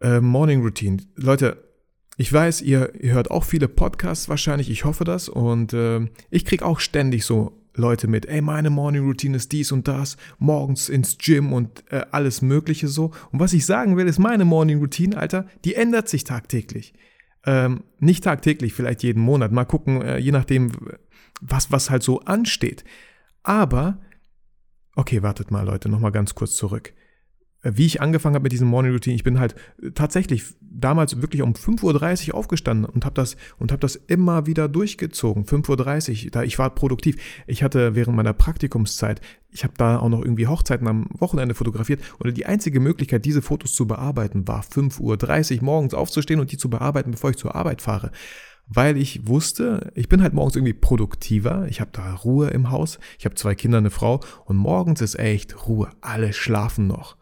Äh, 0.00 0.20
Morning 0.20 0.62
Routine. 0.62 0.98
Leute, 1.14 1.65
ich 2.16 2.32
weiß, 2.32 2.62
ihr, 2.62 2.94
ihr 3.02 3.12
hört 3.12 3.30
auch 3.30 3.44
viele 3.44 3.68
Podcasts 3.68 4.28
wahrscheinlich, 4.28 4.70
ich 4.70 4.84
hoffe 4.84 5.04
das. 5.04 5.28
Und 5.28 5.72
äh, 5.72 6.06
ich 6.30 6.44
kriege 6.44 6.64
auch 6.64 6.80
ständig 6.80 7.24
so 7.24 7.52
Leute 7.74 8.08
mit, 8.08 8.26
ey, 8.26 8.40
meine 8.40 8.70
Morning 8.70 9.04
Routine 9.04 9.36
ist 9.36 9.52
dies 9.52 9.70
und 9.70 9.86
das, 9.86 10.16
morgens 10.38 10.88
ins 10.88 11.18
Gym 11.18 11.52
und 11.52 11.84
äh, 11.90 12.06
alles 12.10 12.40
Mögliche 12.40 12.88
so. 12.88 13.12
Und 13.32 13.40
was 13.40 13.52
ich 13.52 13.66
sagen 13.66 13.98
will, 13.98 14.08
ist, 14.08 14.18
meine 14.18 14.46
Morning 14.46 14.78
Routine, 14.78 15.16
Alter, 15.16 15.46
die 15.64 15.74
ändert 15.74 16.08
sich 16.08 16.24
tagtäglich. 16.24 16.94
Ähm, 17.44 17.84
nicht 17.98 18.24
tagtäglich, 18.24 18.72
vielleicht 18.72 19.02
jeden 19.02 19.20
Monat. 19.20 19.52
Mal 19.52 19.66
gucken, 19.66 20.00
äh, 20.00 20.16
je 20.16 20.32
nachdem, 20.32 20.72
was, 21.42 21.70
was 21.70 21.90
halt 21.90 22.02
so 22.02 22.20
ansteht. 22.20 22.82
Aber, 23.42 24.00
okay, 24.96 25.22
wartet 25.22 25.50
mal, 25.50 25.66
Leute, 25.66 25.90
nochmal 25.90 26.12
ganz 26.12 26.34
kurz 26.34 26.56
zurück. 26.56 26.94
Wie 27.74 27.86
ich 27.86 28.00
angefangen 28.00 28.34
habe 28.34 28.44
mit 28.44 28.52
diesem 28.52 28.68
Morning 28.68 28.92
Routine, 28.92 29.16
ich 29.16 29.24
bin 29.24 29.38
halt 29.38 29.54
tatsächlich 29.94 30.44
damals 30.60 31.20
wirklich 31.20 31.42
um 31.42 31.52
5.30 31.52 32.28
Uhr 32.28 32.34
aufgestanden 32.34 32.84
und 32.84 33.04
habe 33.04 33.14
das, 33.14 33.36
hab 33.60 33.80
das 33.80 33.96
immer 33.96 34.46
wieder 34.46 34.68
durchgezogen. 34.68 35.44
5.30 35.44 36.24
Uhr, 36.26 36.30
da 36.30 36.42
ich 36.42 36.58
war 36.58 36.70
produktiv. 36.74 37.16
Ich 37.46 37.62
hatte 37.62 37.94
während 37.94 38.16
meiner 38.16 38.32
Praktikumszeit, 38.32 39.20
ich 39.50 39.64
habe 39.64 39.74
da 39.76 39.98
auch 39.98 40.08
noch 40.08 40.20
irgendwie 40.20 40.46
Hochzeiten 40.46 40.86
am 40.86 41.06
Wochenende 41.10 41.54
fotografiert 41.54 42.00
und 42.18 42.36
die 42.36 42.46
einzige 42.46 42.80
Möglichkeit, 42.80 43.24
diese 43.24 43.42
Fotos 43.42 43.74
zu 43.74 43.86
bearbeiten, 43.86 44.46
war 44.46 44.62
5.30 44.62 45.58
Uhr 45.58 45.64
morgens 45.64 45.94
aufzustehen 45.94 46.40
und 46.40 46.52
die 46.52 46.58
zu 46.58 46.68
bearbeiten, 46.68 47.12
bevor 47.12 47.30
ich 47.30 47.36
zur 47.36 47.54
Arbeit 47.54 47.82
fahre 47.82 48.10
weil 48.68 48.96
ich 48.96 49.26
wusste, 49.26 49.92
ich 49.94 50.08
bin 50.08 50.22
halt 50.22 50.34
morgens 50.34 50.56
irgendwie 50.56 50.72
produktiver, 50.72 51.66
ich 51.68 51.80
habe 51.80 51.90
da 51.92 52.14
Ruhe 52.14 52.48
im 52.48 52.70
Haus, 52.70 52.98
ich 53.18 53.24
habe 53.24 53.36
zwei 53.36 53.54
Kinder, 53.54 53.78
eine 53.78 53.90
Frau 53.90 54.20
und 54.44 54.56
morgens 54.56 55.00
ist 55.00 55.18
echt 55.18 55.68
Ruhe, 55.68 55.90
alle 56.00 56.32
schlafen 56.32 56.86
noch. 56.86 57.16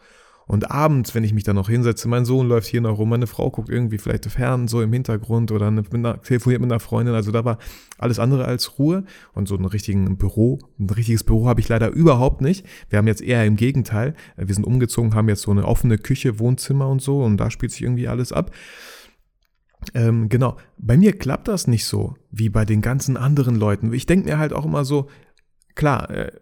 Und 0.47 0.71
abends, 0.71 1.15
wenn 1.15 1.25
ich 1.25 1.33
mich 1.33 1.45
dann 1.45 1.57
noch 1.57 1.69
hinsetze, 1.69 2.09
mein 2.09 2.25
Sohn 2.25 2.49
läuft 2.49 2.69
hier 2.69 2.81
noch 2.81 2.99
rum, 2.99 3.09
meine 3.09 3.27
Frau 3.27 3.51
guckt 3.51 3.71
irgendwie 3.71 3.99
vielleicht 3.99 4.27
fern 4.27 4.69
so 4.69 4.83
im 4.83 4.93
Hintergrund 4.93 5.51
oder 5.53 5.71
mit 5.71 5.93
einer, 5.95 6.21
telefoniert 6.21 6.61
mit 6.61 6.71
einer 6.71 6.81
Freundin. 6.81 7.15
Also 7.15 7.33
da 7.33 7.45
war 7.45 7.59
alles 7.99 8.19
andere 8.19 8.45
als 8.45 8.79
Ruhe. 8.79 9.05
Und 9.33 9.49
so 9.49 9.57
ein 9.57 9.65
richtigen 9.65 10.17
Büro, 10.19 10.59
ein 10.79 10.91
richtiges 10.91 11.25
Büro 11.25 11.49
habe 11.49 11.61
ich 11.61 11.69
leider 11.69 11.91
überhaupt 11.91 12.41
nicht. 12.41 12.67
Wir 12.91 12.99
haben 12.99 13.07
jetzt 13.07 13.23
eher 13.23 13.45
im 13.47 13.57
Gegenteil. 13.57 14.15
Wir 14.37 14.55
sind 14.55 14.67
umgezogen, 14.67 15.15
haben 15.15 15.29
jetzt 15.29 15.43
so 15.43 15.51
eine 15.51 15.65
offene 15.65 15.99
Küche, 15.99 16.39
Wohnzimmer 16.39 16.89
und 16.89 17.01
so 17.01 17.23
und 17.23 17.39
da 17.39 17.51
spielt 17.51 17.73
sich 17.73 17.83
irgendwie 17.83 18.09
alles 18.09 18.33
ab. 18.33 18.51
Ähm, 19.93 20.29
genau, 20.29 20.57
bei 20.79 20.97
mir 20.97 21.13
klappt 21.13 21.49
das 21.49 21.67
nicht 21.67 21.85
so 21.85 22.17
wie 22.31 22.49
bei 22.49 22.65
den 22.65 22.81
ganzen 22.81 23.17
anderen 23.17 23.57
Leuten. 23.57 23.93
Ich 23.93 24.07
denke 24.07 24.27
mir 24.29 24.39
halt 24.39 24.53
auch 24.53 24.65
immer 24.65 24.85
so, 24.85 25.09
klar, 25.75 26.11
äh, 26.11 26.33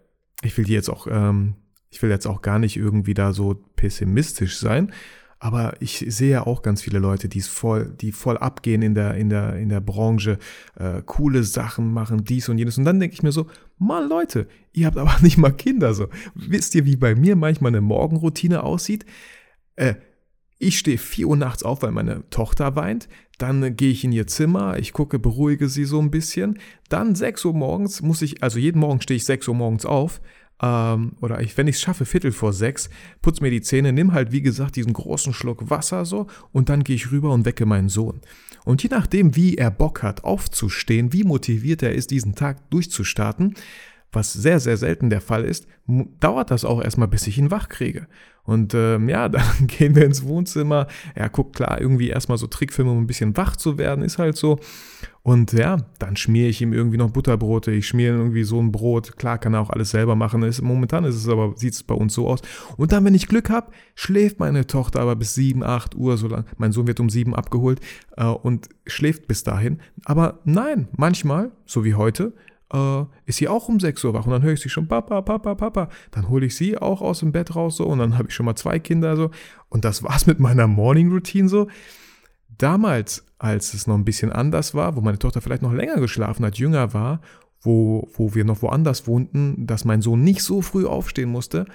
ich 0.43 0.57
will 0.57 0.65
die 0.65 0.73
jetzt 0.73 0.89
auch 0.89 1.07
ähm, 1.09 1.55
ich 1.93 2.01
will 2.01 2.09
jetzt 2.09 2.25
auch 2.25 2.41
gar 2.41 2.57
nicht 2.57 2.75
irgendwie 2.75 3.13
da 3.13 3.33
so 3.33 3.53
pessimistisch 3.75 4.57
sein, 4.57 4.91
aber 5.37 5.75
ich 5.79 6.05
sehe 6.07 6.31
ja 6.31 6.47
auch 6.47 6.61
ganz 6.61 6.81
viele 6.81 6.99
Leute, 6.99 7.29
die 7.29 7.41
voll, 7.41 7.93
die 8.01 8.11
voll 8.11 8.37
abgehen 8.37 8.81
in 8.81 8.95
der, 8.95 9.13
in 9.15 9.29
der, 9.29 9.57
in 9.57 9.69
der 9.69 9.81
Branche, 9.81 10.39
äh, 10.75 11.03
coole 11.05 11.43
Sachen 11.43 11.93
machen, 11.93 12.23
dies 12.23 12.49
und 12.49 12.57
jenes. 12.57 12.77
Und 12.77 12.85
dann 12.85 12.99
denke 12.99 13.13
ich 13.13 13.23
mir 13.23 13.31
so, 13.31 13.47
mal 13.77 14.07
Leute, 14.07 14.47
ihr 14.71 14.87
habt 14.87 14.97
aber 14.97 15.17
nicht 15.21 15.37
mal 15.37 15.51
Kinder 15.51 15.93
so. 15.93 16.07
Wisst 16.33 16.73
ihr, 16.75 16.85
wie 16.85 16.95
bei 16.95 17.13
mir 17.13 17.35
manchmal 17.35 17.69
eine 17.69 17.81
Morgenroutine 17.81 18.63
aussieht? 18.63 19.05
Äh, 19.75 19.95
ich 20.57 20.79
stehe 20.79 20.97
4 20.97 21.27
Uhr 21.27 21.37
nachts 21.37 21.61
auf, 21.61 21.83
weil 21.83 21.91
meine 21.91 22.27
Tochter 22.29 22.75
weint. 22.75 23.07
Dann 23.37 23.75
gehe 23.75 23.91
ich 23.91 24.03
in 24.03 24.13
ihr 24.13 24.27
Zimmer, 24.27 24.79
ich 24.79 24.93
gucke, 24.93 25.19
beruhige 25.19 25.67
sie 25.67 25.85
so 25.85 25.99
ein 25.99 26.09
bisschen. 26.09 26.57
Dann 26.89 27.15
6 27.15 27.45
Uhr 27.45 27.53
morgens 27.53 28.01
muss 28.01 28.21
ich, 28.21 28.41
also 28.41 28.57
jeden 28.59 28.79
Morgen 28.79 29.01
stehe 29.01 29.17
ich 29.17 29.25
6 29.25 29.47
Uhr 29.49 29.55
morgens 29.55 29.85
auf, 29.85 30.21
ähm, 30.63 31.11
oder 31.19 31.41
ich, 31.41 31.57
wenn 31.57 31.67
ich 31.67 31.75
es 31.75 31.81
schaffe, 31.81 32.05
Viertel 32.05 32.31
vor 32.31 32.53
sechs, 32.53 32.89
putz 33.21 33.41
mir 33.41 33.51
die 33.51 33.61
Zähne, 33.61 33.91
nimm 33.91 34.13
halt, 34.13 34.31
wie 34.31 34.41
gesagt, 34.41 34.77
diesen 34.77 34.93
großen 34.93 35.33
Schluck 35.33 35.69
Wasser 35.69 36.05
so 36.05 36.27
und 36.53 36.69
dann 36.69 36.85
gehe 36.85 36.95
ich 36.95 37.11
rüber 37.11 37.33
und 37.33 37.45
wecke 37.45 37.65
meinen 37.65 37.89
Sohn. 37.89 38.21
Und 38.63 38.81
je 38.81 38.89
nachdem, 38.89 39.35
wie 39.35 39.55
er 39.55 39.71
Bock 39.71 40.03
hat, 40.03 40.23
aufzustehen, 40.23 41.11
wie 41.11 41.25
motiviert 41.25 41.83
er 41.83 41.93
ist, 41.93 42.11
diesen 42.11 42.33
Tag 42.35 42.69
durchzustarten, 42.69 43.55
was 44.13 44.31
sehr, 44.31 44.59
sehr 44.61 44.77
selten 44.77 45.09
der 45.09 45.21
Fall 45.21 45.43
ist, 45.43 45.67
dauert 46.19 46.49
das 46.51 46.63
auch 46.63 46.81
erstmal, 46.81 47.09
bis 47.09 47.27
ich 47.27 47.37
ihn 47.37 47.51
wach 47.51 47.67
kriege. 47.67 48.07
Und 48.43 48.73
ähm, 48.73 49.09
ja, 49.09 49.27
dann 49.29 49.67
gehen 49.67 49.95
wir 49.95 50.05
ins 50.05 50.23
Wohnzimmer. 50.23 50.87
Er 51.13 51.29
guckt 51.29 51.57
klar 51.57 51.81
irgendwie 51.81 52.09
erstmal 52.09 52.37
so 52.37 52.47
Trickfilme, 52.47 52.91
um 52.91 53.01
ein 53.01 53.07
bisschen 53.07 53.35
wach 53.35 53.57
zu 53.57 53.77
werden, 53.77 54.03
ist 54.03 54.17
halt 54.17 54.37
so. 54.37 54.59
Und 55.25 55.53
ja, 55.53 55.77
dann 55.99 56.17
schmiere 56.17 56.49
ich 56.49 56.61
ihm 56.61 56.73
irgendwie 56.73 56.97
noch 56.97 57.11
Butterbrote, 57.11 57.71
ich 57.71 57.87
schmiere 57.87 58.17
irgendwie 58.17 58.43
so 58.43 58.61
ein 58.61 58.73
Brot. 58.73 59.15
Klar 59.15 59.37
kann 59.37 59.53
er 59.53 59.61
auch 59.61 59.69
alles 59.69 59.91
selber 59.91 60.17
machen. 60.17 60.43
Ist, 60.43 60.61
momentan 60.61 61.05
ist 61.05 61.15
es 61.15 61.29
aber, 61.29 61.53
sieht 61.55 61.73
es 61.73 61.83
bei 61.83 61.95
uns 61.95 62.13
so 62.13 62.27
aus. 62.27 62.41
Und 62.75 62.91
dann, 62.91 63.05
wenn 63.05 63.15
ich 63.15 63.27
Glück 63.27 63.49
habe, 63.49 63.71
schläft 63.95 64.39
meine 64.39 64.67
Tochter 64.67 64.99
aber 64.99 65.15
bis 65.15 65.33
7, 65.35 65.63
8 65.63 65.95
Uhr 65.95 66.17
so 66.17 66.27
lang. 66.27 66.45
Mein 66.57 66.73
Sohn 66.73 66.87
wird 66.87 66.99
um 66.99 67.09
7 67.09 67.33
abgeholt 67.33 67.79
äh, 68.17 68.25
und 68.25 68.67
schläft 68.85 69.27
bis 69.27 69.45
dahin. 69.45 69.79
Aber 70.03 70.39
nein, 70.43 70.89
manchmal, 70.97 71.51
so 71.65 71.85
wie 71.85 71.95
heute, 71.95 72.33
äh, 72.73 73.03
ist 73.25 73.37
sie 73.37 73.47
auch 73.47 73.69
um 73.69 73.79
6 73.79 74.03
Uhr 74.03 74.13
wach 74.13 74.25
und 74.25 74.31
dann 74.33 74.41
höre 74.41 74.53
ich 74.53 74.61
sie 74.61 74.69
schon, 74.69 74.89
Papa, 74.89 75.21
Papa, 75.21 75.55
Papa. 75.55 75.87
Dann 76.11 76.27
hole 76.27 76.47
ich 76.47 76.57
sie 76.57 76.77
auch 76.77 77.01
aus 77.01 77.19
dem 77.21 77.31
Bett 77.31 77.55
raus 77.55 77.77
so 77.77 77.85
und 77.85 77.99
dann 77.99 78.17
habe 78.17 78.27
ich 78.27 78.35
schon 78.35 78.45
mal 78.45 78.57
zwei 78.57 78.77
Kinder 78.77 79.15
so. 79.15 79.31
Und 79.69 79.85
das 79.85 80.03
war's 80.03 80.27
mit 80.27 80.41
meiner 80.41 80.67
Morning 80.67 81.09
Routine 81.13 81.47
so. 81.47 81.69
Damals, 82.57 83.25
als 83.43 83.73
es 83.73 83.87
noch 83.87 83.95
ein 83.95 84.05
bisschen 84.05 84.31
anders 84.31 84.73
war, 84.73 84.95
wo 84.95 85.01
meine 85.01 85.19
Tochter 85.19 85.41
vielleicht 85.41 85.61
noch 85.61 85.73
länger 85.73 85.97
geschlafen 85.97 86.45
hat, 86.45 86.57
jünger 86.57 86.93
war, 86.93 87.21
wo, 87.61 88.09
wo 88.13 88.33
wir 88.33 88.45
noch 88.45 88.61
woanders 88.61 89.05
wohnten, 89.05 89.67
dass 89.67 89.85
mein 89.85 90.01
Sohn 90.01 90.23
nicht 90.23 90.41
so 90.41 90.61
früh 90.61 90.85
aufstehen 90.85 91.29
musste, 91.29 91.65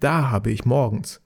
da 0.00 0.30
habe 0.30 0.50
ich 0.50 0.64
morgens 0.64 1.20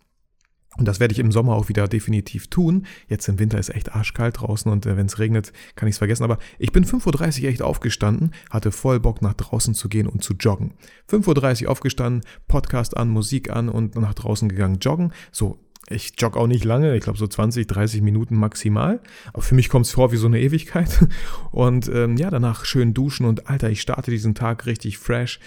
und 0.76 0.88
das 0.88 0.98
werde 0.98 1.12
ich 1.12 1.20
im 1.20 1.30
Sommer 1.30 1.54
auch 1.54 1.68
wieder 1.68 1.86
definitiv 1.86 2.48
tun. 2.48 2.86
Jetzt 3.08 3.28
im 3.28 3.38
Winter 3.38 3.58
ist 3.58 3.68
echt 3.68 3.94
arschkalt 3.94 4.40
draußen 4.40 4.70
und 4.70 4.86
äh, 4.86 4.96
wenn 4.96 5.06
es 5.06 5.18
regnet, 5.18 5.52
kann 5.76 5.88
ich 5.88 5.94
es 5.94 5.98
vergessen. 5.98 6.24
Aber 6.24 6.38
ich 6.58 6.72
bin 6.72 6.84
5.30 6.84 7.42
Uhr 7.42 7.48
echt 7.48 7.62
aufgestanden, 7.62 8.32
hatte 8.50 8.72
voll 8.72 8.98
Bock 8.98 9.22
nach 9.22 9.34
draußen 9.34 9.74
zu 9.74 9.88
gehen 9.88 10.08
und 10.08 10.24
zu 10.24 10.34
joggen. 10.34 10.74
5.30 11.08 11.64
Uhr 11.64 11.70
aufgestanden, 11.70 12.22
Podcast 12.48 12.96
an, 12.96 13.08
Musik 13.08 13.50
an 13.50 13.68
und 13.68 13.94
nach 13.94 14.14
draußen 14.14 14.48
gegangen 14.48 14.78
joggen. 14.80 15.12
So, 15.30 15.60
ich 15.88 16.12
jogge 16.18 16.38
auch 16.38 16.46
nicht 16.46 16.64
lange, 16.64 16.96
ich 16.96 17.02
glaube 17.02 17.18
so 17.18 17.26
20, 17.26 17.66
30 17.66 18.02
Minuten 18.02 18.36
maximal. 18.36 19.00
Aber 19.32 19.42
für 19.42 19.54
mich 19.54 19.68
kommt 19.68 19.86
es 19.86 19.92
vor 19.92 20.12
wie 20.12 20.16
so 20.16 20.26
eine 20.26 20.40
Ewigkeit. 20.40 21.06
Und 21.50 21.88
ähm, 21.88 22.16
ja, 22.16 22.30
danach 22.30 22.64
schön 22.64 22.94
duschen 22.94 23.26
und 23.26 23.48
Alter, 23.48 23.70
ich 23.70 23.80
starte 23.80 24.10
diesen 24.10 24.34
Tag 24.34 24.66
richtig 24.66 24.98
fresh. 24.98 25.40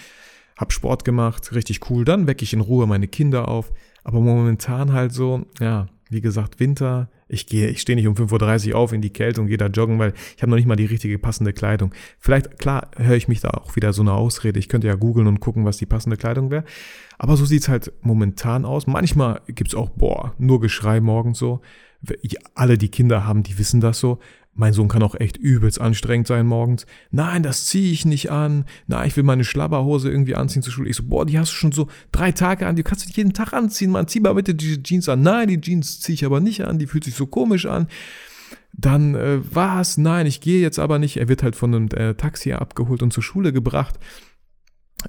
Hab 0.56 0.72
Sport 0.72 1.04
gemacht, 1.04 1.52
richtig 1.54 1.90
cool. 1.90 2.04
Dann 2.04 2.26
wecke 2.26 2.42
ich 2.42 2.52
in 2.52 2.60
Ruhe 2.60 2.86
meine 2.86 3.08
Kinder 3.08 3.48
auf. 3.48 3.72
Aber 4.04 4.20
momentan 4.20 4.92
halt 4.92 5.12
so, 5.12 5.46
ja, 5.60 5.86
wie 6.08 6.20
gesagt, 6.20 6.60
Winter. 6.60 7.08
Ich 7.28 7.46
gehe, 7.46 7.68
ich 7.68 7.80
stehe 7.80 7.96
nicht 7.96 8.08
um 8.08 8.14
5.30 8.14 8.70
Uhr 8.70 8.78
auf 8.78 8.92
in 8.92 9.02
die 9.02 9.12
Kälte 9.12 9.40
und 9.40 9.48
gehe 9.48 9.58
da 9.58 9.66
joggen, 9.66 9.98
weil 9.98 10.14
ich 10.36 10.42
habe 10.42 10.50
noch 10.50 10.56
nicht 10.56 10.66
mal 10.66 10.76
die 10.76 10.86
richtige 10.86 11.18
passende 11.18 11.52
Kleidung. 11.52 11.94
Vielleicht, 12.18 12.58
klar, 12.58 12.90
höre 12.96 13.16
ich 13.16 13.28
mich 13.28 13.40
da 13.40 13.50
auch 13.50 13.76
wieder 13.76 13.92
so 13.92 14.02
eine 14.02 14.12
Ausrede. 14.12 14.58
Ich 14.58 14.68
könnte 14.68 14.86
ja 14.86 14.94
googeln 14.94 15.26
und 15.26 15.40
gucken, 15.40 15.64
was 15.64 15.76
die 15.76 15.86
passende 15.86 16.16
Kleidung 16.16 16.50
wäre. 16.50 16.64
Aber 17.18 17.36
so 17.36 17.44
sieht's 17.44 17.68
halt 17.68 17.92
momentan 18.00 18.64
aus. 18.64 18.86
Manchmal 18.86 19.42
gibt's 19.46 19.74
auch, 19.74 19.90
boah, 19.90 20.34
nur 20.38 20.60
Geschrei 20.60 21.00
morgens 21.00 21.38
so. 21.38 21.60
Alle, 22.54 22.78
die 22.78 22.90
Kinder 22.90 23.26
haben, 23.26 23.42
die 23.42 23.58
wissen 23.58 23.80
das 23.80 23.98
so. 23.98 24.20
Mein 24.58 24.72
Sohn 24.72 24.88
kann 24.88 25.04
auch 25.04 25.14
echt 25.14 25.36
übelst 25.36 25.80
anstrengend 25.80 26.26
sein 26.26 26.44
morgens. 26.44 26.84
Nein, 27.12 27.44
das 27.44 27.66
ziehe 27.66 27.92
ich 27.92 28.04
nicht 28.04 28.32
an. 28.32 28.64
Nein, 28.88 29.06
ich 29.06 29.16
will 29.16 29.22
meine 29.22 29.44
Schlabberhose 29.44 30.10
irgendwie 30.10 30.34
anziehen 30.34 30.62
zur 30.62 30.72
Schule. 30.72 30.90
Ich 30.90 30.96
so, 30.96 31.04
boah, 31.04 31.24
die 31.24 31.38
hast 31.38 31.52
du 31.52 31.54
schon 31.54 31.70
so 31.70 31.86
drei 32.10 32.32
Tage 32.32 32.66
an. 32.66 32.74
Die 32.74 32.82
kannst 32.82 33.06
du 33.06 33.12
jeden 33.14 33.34
Tag 33.34 33.52
anziehen. 33.52 33.92
Man, 33.92 34.08
zieh 34.08 34.18
mal 34.18 34.34
bitte 34.34 34.56
diese 34.56 34.82
Jeans 34.82 35.08
an. 35.08 35.22
Nein, 35.22 35.46
die 35.46 35.60
Jeans 35.60 36.00
ziehe 36.00 36.14
ich 36.14 36.24
aber 36.24 36.40
nicht 36.40 36.64
an. 36.64 36.80
Die 36.80 36.88
fühlt 36.88 37.04
sich 37.04 37.14
so 37.14 37.26
komisch 37.26 37.66
an. 37.66 37.86
Dann, 38.72 39.14
äh, 39.14 39.38
was? 39.48 39.96
Nein, 39.96 40.26
ich 40.26 40.40
gehe 40.40 40.60
jetzt 40.60 40.80
aber 40.80 40.98
nicht. 40.98 41.18
Er 41.18 41.28
wird 41.28 41.44
halt 41.44 41.54
von 41.54 41.72
einem 41.72 41.88
äh, 41.94 42.14
Taxi 42.14 42.52
abgeholt 42.52 43.04
und 43.04 43.12
zur 43.12 43.22
Schule 43.22 43.52
gebracht. 43.52 43.94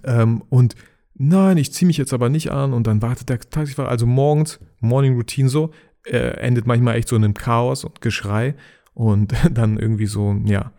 Ähm, 0.04 0.44
und 0.50 0.76
nein, 1.16 1.58
ich 1.58 1.74
ziehe 1.74 1.88
mich 1.88 1.98
jetzt 1.98 2.14
aber 2.14 2.30
nicht 2.30 2.52
an. 2.52 2.72
Und 2.72 2.86
dann 2.86 3.02
wartet 3.02 3.30
der 3.30 3.40
Taxifahrer. 3.40 3.90
Also 3.90 4.06
morgens, 4.06 4.60
Morning 4.80 5.16
Routine 5.16 5.50
so, 5.50 5.72
äh, 6.06 6.38
endet 6.38 6.68
manchmal 6.68 6.98
echt 6.98 7.08
so 7.08 7.16
in 7.16 7.24
einem 7.24 7.34
Chaos 7.34 7.84
und 7.84 8.00
Geschrei 8.00 8.54
und 9.00 9.34
dann 9.52 9.78
irgendwie 9.78 10.08
so, 10.08 10.36
ja, 10.44 10.74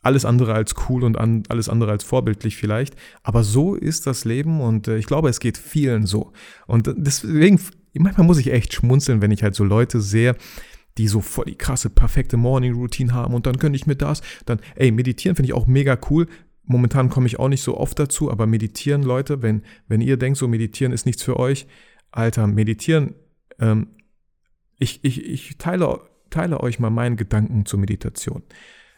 alles 0.00 0.24
andere 0.24 0.54
als 0.54 0.76
cool 0.88 1.02
und 1.02 1.18
an, 1.18 1.42
alles 1.48 1.68
andere 1.68 1.90
als 1.90 2.04
vorbildlich 2.04 2.56
vielleicht. 2.56 2.94
Aber 3.24 3.42
so 3.42 3.74
ist 3.74 4.06
das 4.06 4.24
Leben 4.24 4.60
und 4.60 4.86
äh, 4.86 4.96
ich 4.96 5.06
glaube, 5.06 5.28
es 5.28 5.40
geht 5.40 5.58
vielen 5.58 6.06
so. 6.06 6.32
Und 6.68 6.94
deswegen, 6.96 7.60
manchmal 7.94 8.28
muss 8.28 8.38
ich 8.38 8.52
echt 8.52 8.74
schmunzeln, 8.74 9.20
wenn 9.20 9.32
ich 9.32 9.42
halt 9.42 9.56
so 9.56 9.64
Leute 9.64 10.00
sehe, 10.00 10.36
die 10.98 11.08
so 11.08 11.20
voll 11.20 11.46
die 11.46 11.56
krasse, 11.56 11.90
perfekte 11.90 12.36
Morning 12.36 12.74
Routine 12.74 13.12
haben 13.12 13.34
und 13.34 13.46
dann 13.46 13.58
könnte 13.58 13.76
ich 13.76 13.86
mir 13.86 13.96
das, 13.96 14.22
dann, 14.46 14.60
ey, 14.76 14.92
meditieren 14.92 15.34
finde 15.34 15.48
ich 15.48 15.54
auch 15.54 15.66
mega 15.66 15.98
cool. 16.10 16.28
Momentan 16.62 17.08
komme 17.08 17.26
ich 17.26 17.40
auch 17.40 17.48
nicht 17.48 17.62
so 17.62 17.76
oft 17.76 17.98
dazu, 17.98 18.30
aber 18.30 18.46
meditieren, 18.46 19.02
Leute, 19.02 19.42
wenn, 19.42 19.62
wenn 19.88 20.00
ihr 20.00 20.16
denkt, 20.16 20.38
so 20.38 20.46
meditieren 20.46 20.92
ist 20.92 21.06
nichts 21.06 21.24
für 21.24 21.36
euch, 21.38 21.66
Alter, 22.12 22.46
meditieren, 22.46 23.14
ähm, 23.58 23.88
ich, 24.78 25.02
ich, 25.02 25.24
ich 25.24 25.58
teile 25.58 26.07
teile 26.30 26.60
euch 26.60 26.78
mal 26.78 26.90
meinen 26.90 27.16
Gedanken 27.16 27.66
zur 27.66 27.78
Meditation. 27.78 28.42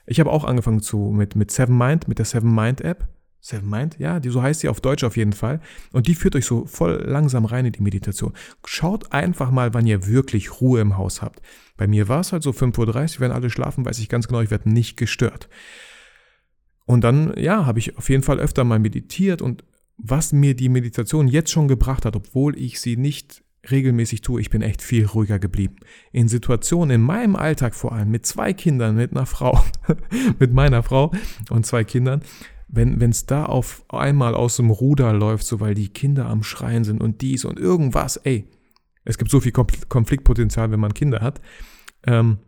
Ich 0.07 0.21
habe 0.21 0.31
auch 0.31 0.45
angefangen 0.45 0.81
zu, 0.81 1.13
mit, 1.13 1.37
mit 1.37 1.51
Seven 1.51 1.77
Mind, 1.77 2.09
mit 2.09 2.19
der 2.19 2.27
Seven 2.27 2.55
Mind 2.55 2.81
App. 2.81 3.09
Seven 3.43 3.71
Mind, 3.71 3.99
ja, 3.99 4.21
die, 4.21 4.29
so 4.29 4.43
heißt 4.43 4.61
sie 4.61 4.69
auf 4.69 4.83
Deutsch 4.83 5.03
auf 5.03 5.17
jeden 5.17 5.33
Fall. 5.33 5.61
Und 5.93 6.07
die 6.09 6.15
führt 6.15 6.37
euch 6.37 6.45
so 6.45 6.67
voll 6.67 7.03
langsam 7.07 7.47
rein 7.47 7.65
in 7.65 7.73
die 7.73 7.83
Meditation. 7.83 8.35
Schaut 8.67 9.13
einfach 9.13 9.51
mal, 9.51 9.73
wann 9.73 9.87
ihr 9.87 10.07
wirklich 10.07 10.61
Ruhe 10.61 10.81
im 10.81 10.99
Haus 10.99 11.23
habt. 11.23 11.41
Bei 11.79 11.87
mir 11.87 12.09
war 12.09 12.21
es 12.21 12.33
halt 12.33 12.43
so 12.43 12.51
5.30 12.51 13.15
Uhr, 13.15 13.21
wenn 13.21 13.33
alle 13.33 13.49
schlafen, 13.49 13.87
weiß 13.87 13.99
ich 13.99 14.11
ganz 14.11 14.29
genau, 14.29 14.43
ich 14.43 14.51
werde 14.51 14.69
nicht 14.69 14.99
gestört. 14.99 15.49
Und 16.85 17.03
dann, 17.03 17.33
ja, 17.39 17.65
habe 17.65 17.79
ich 17.79 17.97
auf 17.97 18.11
jeden 18.11 18.23
Fall 18.23 18.41
öfter 18.41 18.65
mal 18.65 18.79
meditiert 18.79 19.41
und 19.41 19.65
was 19.97 20.33
mir 20.33 20.55
die 20.55 20.69
Meditation 20.69 21.29
jetzt 21.29 21.51
schon 21.51 21.69
gebracht 21.69 22.05
hat, 22.05 22.17
obwohl 22.17 22.59
ich 22.59 22.81
sie 22.81 22.97
nicht 22.97 23.43
regelmäßig 23.69 24.23
tue, 24.23 24.41
ich 24.41 24.51
bin 24.51 24.63
echt 24.63 24.83
viel 24.83 25.07
ruhiger 25.07 25.39
geblieben. 25.39 25.77
In 26.13 26.29
Situationen 26.29 26.97
in 26.97 27.01
meinem 27.03 27.37
Alltag 27.37 27.75
vor 27.75 27.93
allem, 27.93 28.11
mit 28.11 28.25
zwei 28.25 28.53
Kindern, 28.53 28.97
mit 28.97 29.11
einer 29.11 29.27
Frau, 29.27 29.63
mit 30.39 30.53
meiner 30.53 30.83
Frau 30.83 31.13
und 31.51 31.67
zwei 31.67 31.85
Kindern, 31.85 32.23
wenn 32.69 33.11
es 33.11 33.27
da 33.27 33.47
auf 33.47 33.85
einmal 33.89 34.35
aus 34.35 34.57
dem 34.57 34.71
Ruder 34.71 35.13
läuft, 35.13 35.45
so 35.45 35.61
weil 35.61 35.75
die 35.75 35.89
Kinder 35.89 36.27
am 36.27 36.43
Schreien 36.43 36.85
sind 36.85 37.03
und 37.03 37.21
dies 37.21 37.45
und 37.45 37.59
irgendwas, 37.59 38.17
ey, 38.17 38.49
es 39.05 39.19
gibt 39.19 39.31
so 39.31 39.41
viel 39.41 39.53
Konfliktpotenzial, 39.53 40.71
wenn 40.71 40.81
man 40.81 40.95
Kinder 40.95 41.21
hat, 41.21 41.41
ähm, 42.07 42.39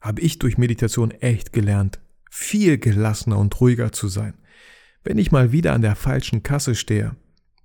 habe 0.00 0.20
ich 0.20 0.38
durch 0.38 0.58
Meditation 0.58 1.10
echt 1.10 1.52
gelernt, 1.52 2.00
viel 2.30 2.78
gelassener 2.78 3.38
und 3.38 3.60
ruhiger 3.60 3.90
zu 3.90 4.08
sein. 4.08 4.34
Wenn 5.02 5.18
ich 5.18 5.32
mal 5.32 5.52
wieder 5.52 5.72
an 5.72 5.82
der 5.82 5.96
falschen 5.96 6.42
Kasse 6.42 6.74
stehe, 6.74 7.16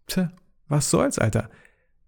tja, 0.07 0.31
was 0.67 0.89
soll's, 0.89 1.19
Alter? 1.19 1.49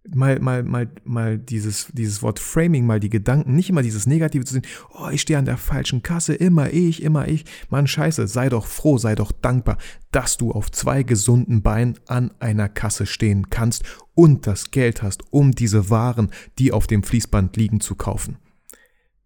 Mal, 0.09 0.39
mal, 0.39 0.63
mal, 0.63 0.89
mal 1.03 1.37
dieses, 1.37 1.87
dieses 1.93 2.21
Wort 2.21 2.39
Framing, 2.39 2.85
mal 2.85 2.99
die 2.99 3.09
Gedanken, 3.09 3.55
nicht 3.55 3.69
immer 3.69 3.81
dieses 3.81 4.07
Negative 4.07 4.43
zu 4.45 4.53
sehen, 4.53 4.65
oh, 4.93 5.09
ich 5.09 5.21
stehe 5.21 5.37
an 5.37 5.45
der 5.45 5.57
falschen 5.57 6.01
Kasse, 6.01 6.33
immer 6.33 6.71
ich, 6.71 7.03
immer 7.03 7.27
ich. 7.27 7.45
Mann, 7.69 7.87
scheiße, 7.87 8.27
sei 8.27 8.49
doch 8.49 8.65
froh, 8.65 8.97
sei 8.97 9.15
doch 9.15 9.31
dankbar, 9.31 9.77
dass 10.11 10.37
du 10.37 10.51
auf 10.51 10.71
zwei 10.71 11.03
gesunden 11.03 11.61
Beinen 11.61 11.99
an 12.07 12.31
einer 12.39 12.69
Kasse 12.69 13.05
stehen 13.05 13.49
kannst 13.49 13.83
und 14.13 14.47
das 14.47 14.71
Geld 14.71 15.01
hast, 15.03 15.23
um 15.31 15.51
diese 15.51 15.89
Waren, 15.89 16.31
die 16.57 16.71
auf 16.71 16.87
dem 16.87 17.03
Fließband 17.03 17.55
liegen, 17.57 17.79
zu 17.79 17.95
kaufen. 17.95 18.37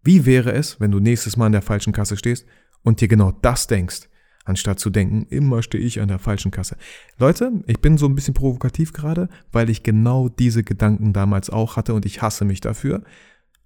Wie 0.02 0.24
wäre 0.26 0.52
es, 0.52 0.78
wenn 0.78 0.92
du 0.92 1.00
nächstes 1.00 1.36
Mal 1.36 1.46
an 1.46 1.52
der 1.52 1.62
falschen 1.62 1.92
Kasse 1.92 2.16
stehst 2.16 2.46
und 2.82 3.00
dir 3.00 3.08
genau 3.08 3.32
das 3.32 3.66
denkst? 3.66 4.08
Anstatt 4.46 4.78
zu 4.78 4.90
denken, 4.90 5.26
immer 5.28 5.62
stehe 5.62 5.84
ich 5.84 6.00
an 6.00 6.08
der 6.08 6.18
falschen 6.18 6.50
Kasse. 6.50 6.76
Leute, 7.18 7.52
ich 7.66 7.80
bin 7.80 7.98
so 7.98 8.06
ein 8.06 8.14
bisschen 8.14 8.34
provokativ 8.34 8.92
gerade, 8.92 9.28
weil 9.52 9.68
ich 9.68 9.82
genau 9.82 10.28
diese 10.28 10.62
Gedanken 10.62 11.12
damals 11.12 11.50
auch 11.50 11.76
hatte 11.76 11.94
und 11.94 12.06
ich 12.06 12.22
hasse 12.22 12.44
mich 12.44 12.60
dafür. 12.60 13.02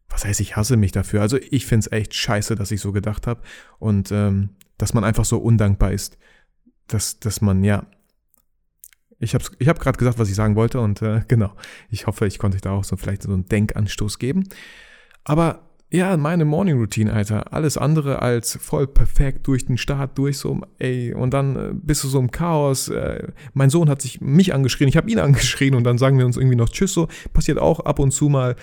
Was 0.08 0.24
heißt, 0.24 0.40
ich 0.40 0.56
hasse 0.56 0.76
mich 0.76 0.90
dafür? 0.90 1.20
Also 1.22 1.36
ich 1.50 1.66
finde 1.66 1.86
es 1.86 1.92
echt 1.92 2.14
scheiße, 2.14 2.56
dass 2.56 2.72
ich 2.72 2.80
so 2.80 2.92
gedacht 2.92 3.26
habe 3.26 3.42
und 3.78 4.10
ähm, 4.10 4.50
dass 4.78 4.94
man 4.94 5.04
einfach 5.04 5.24
so 5.24 5.38
undankbar 5.38 5.92
ist, 5.92 6.18
dass, 6.88 7.20
dass 7.20 7.40
man 7.40 7.62
ja 7.62 7.86
ich 9.22 9.34
habe 9.34 9.44
ich 9.58 9.68
hab 9.68 9.78
gerade 9.78 9.98
gesagt, 9.98 10.18
was 10.18 10.30
ich 10.30 10.34
sagen 10.34 10.56
wollte 10.56 10.80
und 10.80 11.02
äh, 11.02 11.22
genau, 11.28 11.52
ich 11.90 12.06
hoffe, 12.06 12.26
ich 12.26 12.38
konnte 12.38 12.56
euch 12.56 12.62
da 12.62 12.72
auch 12.72 12.84
so 12.84 12.96
vielleicht 12.96 13.22
so 13.22 13.32
einen 13.32 13.46
Denkanstoß 13.46 14.18
geben. 14.18 14.48
Aber 15.24 15.69
ja, 15.92 16.16
meine 16.16 16.44
Morning 16.44 16.78
Routine, 16.78 17.12
Alter. 17.12 17.52
Alles 17.52 17.76
andere 17.76 18.22
als 18.22 18.56
voll 18.60 18.86
perfekt 18.86 19.46
durch 19.48 19.66
den 19.66 19.76
Start, 19.76 20.16
durch 20.18 20.38
so, 20.38 20.60
ey, 20.78 21.12
und 21.12 21.34
dann 21.34 21.56
äh, 21.56 21.70
bist 21.72 22.04
du 22.04 22.08
so 22.08 22.20
im 22.20 22.30
Chaos. 22.30 22.88
Äh, 22.88 23.28
mein 23.54 23.70
Sohn 23.70 23.90
hat 23.90 24.00
sich 24.00 24.20
mich 24.20 24.54
angeschrien, 24.54 24.88
ich 24.88 24.96
habe 24.96 25.10
ihn 25.10 25.18
angeschrien 25.20 25.74
und 25.74 25.84
dann 25.84 25.98
sagen 25.98 26.16
wir 26.16 26.26
uns 26.26 26.36
irgendwie 26.36 26.56
noch 26.56 26.68
Tschüss, 26.68 26.92
so. 26.92 27.08
Passiert 27.32 27.58
auch 27.58 27.80
ab 27.80 27.98
und 27.98 28.12
zu 28.12 28.28
mal. 28.28 28.54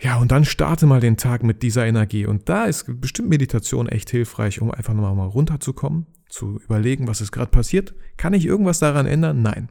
Ja, 0.00 0.18
und 0.18 0.30
dann 0.30 0.44
starte 0.44 0.86
mal 0.86 1.00
den 1.00 1.16
Tag 1.16 1.42
mit 1.42 1.62
dieser 1.62 1.86
Energie. 1.86 2.26
Und 2.26 2.48
da 2.48 2.66
ist 2.66 2.84
bestimmt 3.00 3.30
Meditation 3.30 3.88
echt 3.88 4.10
hilfreich, 4.10 4.60
um 4.60 4.70
einfach 4.70 4.94
nochmal 4.94 5.28
runterzukommen, 5.28 6.06
zu 6.28 6.60
überlegen, 6.62 7.08
was 7.08 7.20
ist 7.20 7.32
gerade 7.32 7.50
passiert. 7.50 7.94
Kann 8.16 8.34
ich 8.34 8.46
irgendwas 8.46 8.78
daran 8.78 9.06
ändern? 9.06 9.42
Nein. 9.42 9.68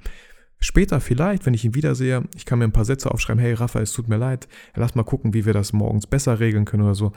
Später 0.59 0.99
vielleicht, 0.99 1.45
wenn 1.45 1.53
ich 1.53 1.65
ihn 1.65 1.75
wiedersehe, 1.75 2.23
ich 2.35 2.45
kann 2.45 2.59
mir 2.59 2.65
ein 2.65 2.71
paar 2.73 2.85
Sätze 2.85 3.11
aufschreiben, 3.11 3.41
hey 3.41 3.53
Raphael, 3.53 3.83
es 3.83 3.91
tut 3.91 4.07
mir 4.07 4.17
leid, 4.17 4.47
lass 4.75 4.95
mal 4.95 5.03
gucken, 5.03 5.33
wie 5.33 5.45
wir 5.45 5.53
das 5.53 5.71
morgens 5.71 6.07
besser 6.07 6.39
regeln 6.39 6.65
können 6.65 6.83
oder 6.83 6.95
so. 6.95 7.11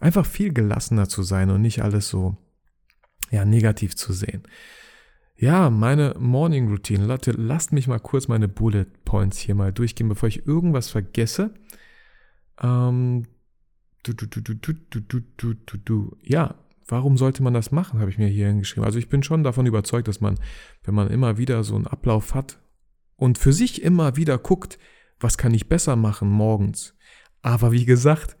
Einfach 0.00 0.24
viel 0.24 0.52
gelassener 0.52 1.08
zu 1.08 1.22
sein 1.22 1.50
und 1.50 1.60
nicht 1.60 1.82
alles 1.82 2.08
so, 2.08 2.38
ja, 3.30 3.44
negativ 3.44 3.96
zu 3.96 4.14
sehen. 4.14 4.42
Ja, 5.36 5.70
meine 5.70 6.14
Morning 6.18 6.68
Routine. 6.68 7.06
Leute, 7.06 7.32
lasst 7.32 7.72
mich 7.72 7.86
mal 7.86 7.98
kurz 7.98 8.28
meine 8.28 8.48
Bullet 8.48 8.86
Points 9.04 9.38
hier 9.38 9.54
mal 9.54 9.72
durchgehen, 9.72 10.08
bevor 10.08 10.28
ich 10.28 10.46
irgendwas 10.46 10.90
vergesse. 10.90 11.54
Ähm, 12.62 13.26
du, 14.02 14.12
du, 14.12 14.26
du, 14.26 14.40
du, 14.40 14.54
du, 14.54 15.00
du, 15.00 15.20
du, 15.36 15.54
du, 15.54 15.76
du. 15.78 16.16
Ja, 16.22 16.56
warum 16.86 17.16
sollte 17.16 17.42
man 17.42 17.54
das 17.54 17.72
machen, 17.72 18.00
habe 18.00 18.10
ich 18.10 18.18
mir 18.18 18.28
hier 18.28 18.48
hingeschrieben. 18.48 18.84
Also 18.84 18.98
ich 18.98 19.08
bin 19.08 19.22
schon 19.22 19.42
davon 19.42 19.66
überzeugt, 19.66 20.08
dass 20.08 20.20
man, 20.20 20.38
wenn 20.84 20.94
man 20.94 21.08
immer 21.08 21.38
wieder 21.38 21.64
so 21.64 21.74
einen 21.74 21.86
Ablauf 21.86 22.34
hat, 22.34 22.58
und 23.20 23.36
für 23.36 23.52
sich 23.52 23.82
immer 23.82 24.16
wieder 24.16 24.38
guckt, 24.38 24.78
was 25.20 25.36
kann 25.36 25.52
ich 25.52 25.68
besser 25.68 25.94
machen 25.94 26.30
morgens. 26.30 26.94
Aber 27.42 27.70
wie 27.70 27.84
gesagt, 27.84 28.36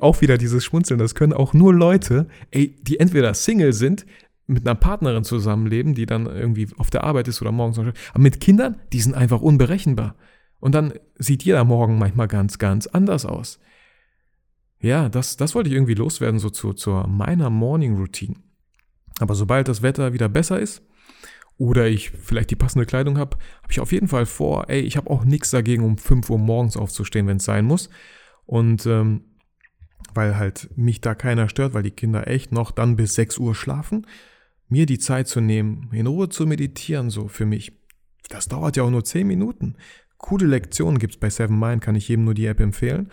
auch 0.00 0.20
wieder 0.20 0.36
dieses 0.36 0.62
Schmunzeln, 0.62 1.00
das 1.00 1.14
können 1.14 1.32
auch 1.32 1.54
nur 1.54 1.74
Leute, 1.74 2.28
ey, 2.50 2.76
die 2.82 3.00
entweder 3.00 3.32
Single 3.32 3.72
sind, 3.72 4.04
mit 4.46 4.66
einer 4.66 4.74
Partnerin 4.74 5.24
zusammenleben, 5.24 5.94
die 5.94 6.04
dann 6.04 6.26
irgendwie 6.26 6.68
auf 6.76 6.90
der 6.90 7.04
Arbeit 7.04 7.28
ist 7.28 7.40
oder 7.40 7.50
morgens. 7.50 7.78
Aber 7.78 7.94
mit 8.18 8.40
Kindern, 8.40 8.76
die 8.92 9.00
sind 9.00 9.14
einfach 9.14 9.40
unberechenbar. 9.40 10.16
Und 10.60 10.74
dann 10.74 10.92
sieht 11.16 11.42
jeder 11.42 11.64
Morgen 11.64 11.98
manchmal 11.98 12.28
ganz, 12.28 12.58
ganz 12.58 12.86
anders 12.86 13.24
aus. 13.24 13.58
Ja, 14.80 15.08
das, 15.08 15.38
das 15.38 15.54
wollte 15.54 15.70
ich 15.70 15.74
irgendwie 15.74 15.94
loswerden, 15.94 16.38
so 16.38 16.50
zu, 16.50 16.74
zur 16.74 17.06
meiner 17.06 17.48
Morning 17.48 17.96
Routine. 17.96 18.36
Aber 19.18 19.34
sobald 19.34 19.68
das 19.68 19.80
Wetter 19.80 20.12
wieder 20.12 20.28
besser 20.28 20.60
ist, 20.60 20.82
oder 21.56 21.86
ich 21.88 22.10
vielleicht 22.10 22.50
die 22.50 22.56
passende 22.56 22.86
Kleidung 22.86 23.18
habe, 23.18 23.36
habe 23.62 23.72
ich 23.72 23.80
auf 23.80 23.92
jeden 23.92 24.08
Fall 24.08 24.26
vor, 24.26 24.68
ey, 24.68 24.80
ich 24.80 24.96
habe 24.96 25.10
auch 25.10 25.24
nichts 25.24 25.50
dagegen, 25.50 25.84
um 25.84 25.98
5 25.98 26.28
Uhr 26.30 26.38
morgens 26.38 26.76
aufzustehen, 26.76 27.26
wenn 27.26 27.36
es 27.36 27.44
sein 27.44 27.64
muss. 27.64 27.90
Und 28.46 28.86
ähm, 28.86 29.22
weil 30.12 30.36
halt 30.36 30.70
mich 30.76 31.00
da 31.00 31.14
keiner 31.14 31.48
stört, 31.48 31.74
weil 31.74 31.82
die 31.82 31.90
Kinder 31.90 32.26
echt 32.28 32.52
noch 32.52 32.70
dann 32.70 32.96
bis 32.96 33.14
6 33.14 33.38
Uhr 33.38 33.54
schlafen, 33.54 34.06
mir 34.68 34.86
die 34.86 34.98
Zeit 34.98 35.28
zu 35.28 35.40
nehmen, 35.40 35.90
in 35.92 36.06
Ruhe 36.06 36.28
zu 36.28 36.46
meditieren, 36.46 37.10
so 37.10 37.28
für 37.28 37.46
mich. 37.46 37.72
Das 38.28 38.48
dauert 38.48 38.76
ja 38.76 38.82
auch 38.82 38.90
nur 38.90 39.04
10 39.04 39.26
Minuten. 39.26 39.76
Coole 40.18 40.46
Lektionen 40.46 40.98
gibt 40.98 41.14
es 41.14 41.20
bei 41.20 41.30
Seven 41.30 41.58
Mind, 41.58 41.82
kann 41.82 41.96
ich 41.96 42.08
jedem 42.08 42.24
nur 42.24 42.34
die 42.34 42.46
App 42.46 42.60
empfehlen. 42.60 43.10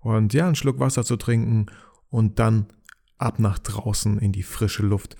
Und 0.00 0.32
ja, 0.32 0.46
einen 0.46 0.54
Schluck 0.54 0.78
Wasser 0.78 1.04
zu 1.04 1.16
trinken 1.16 1.66
und 2.10 2.38
dann 2.38 2.66
ab 3.18 3.38
nach 3.38 3.58
draußen 3.58 4.18
in 4.18 4.32
die 4.32 4.42
frische 4.42 4.82
Luft 4.82 5.16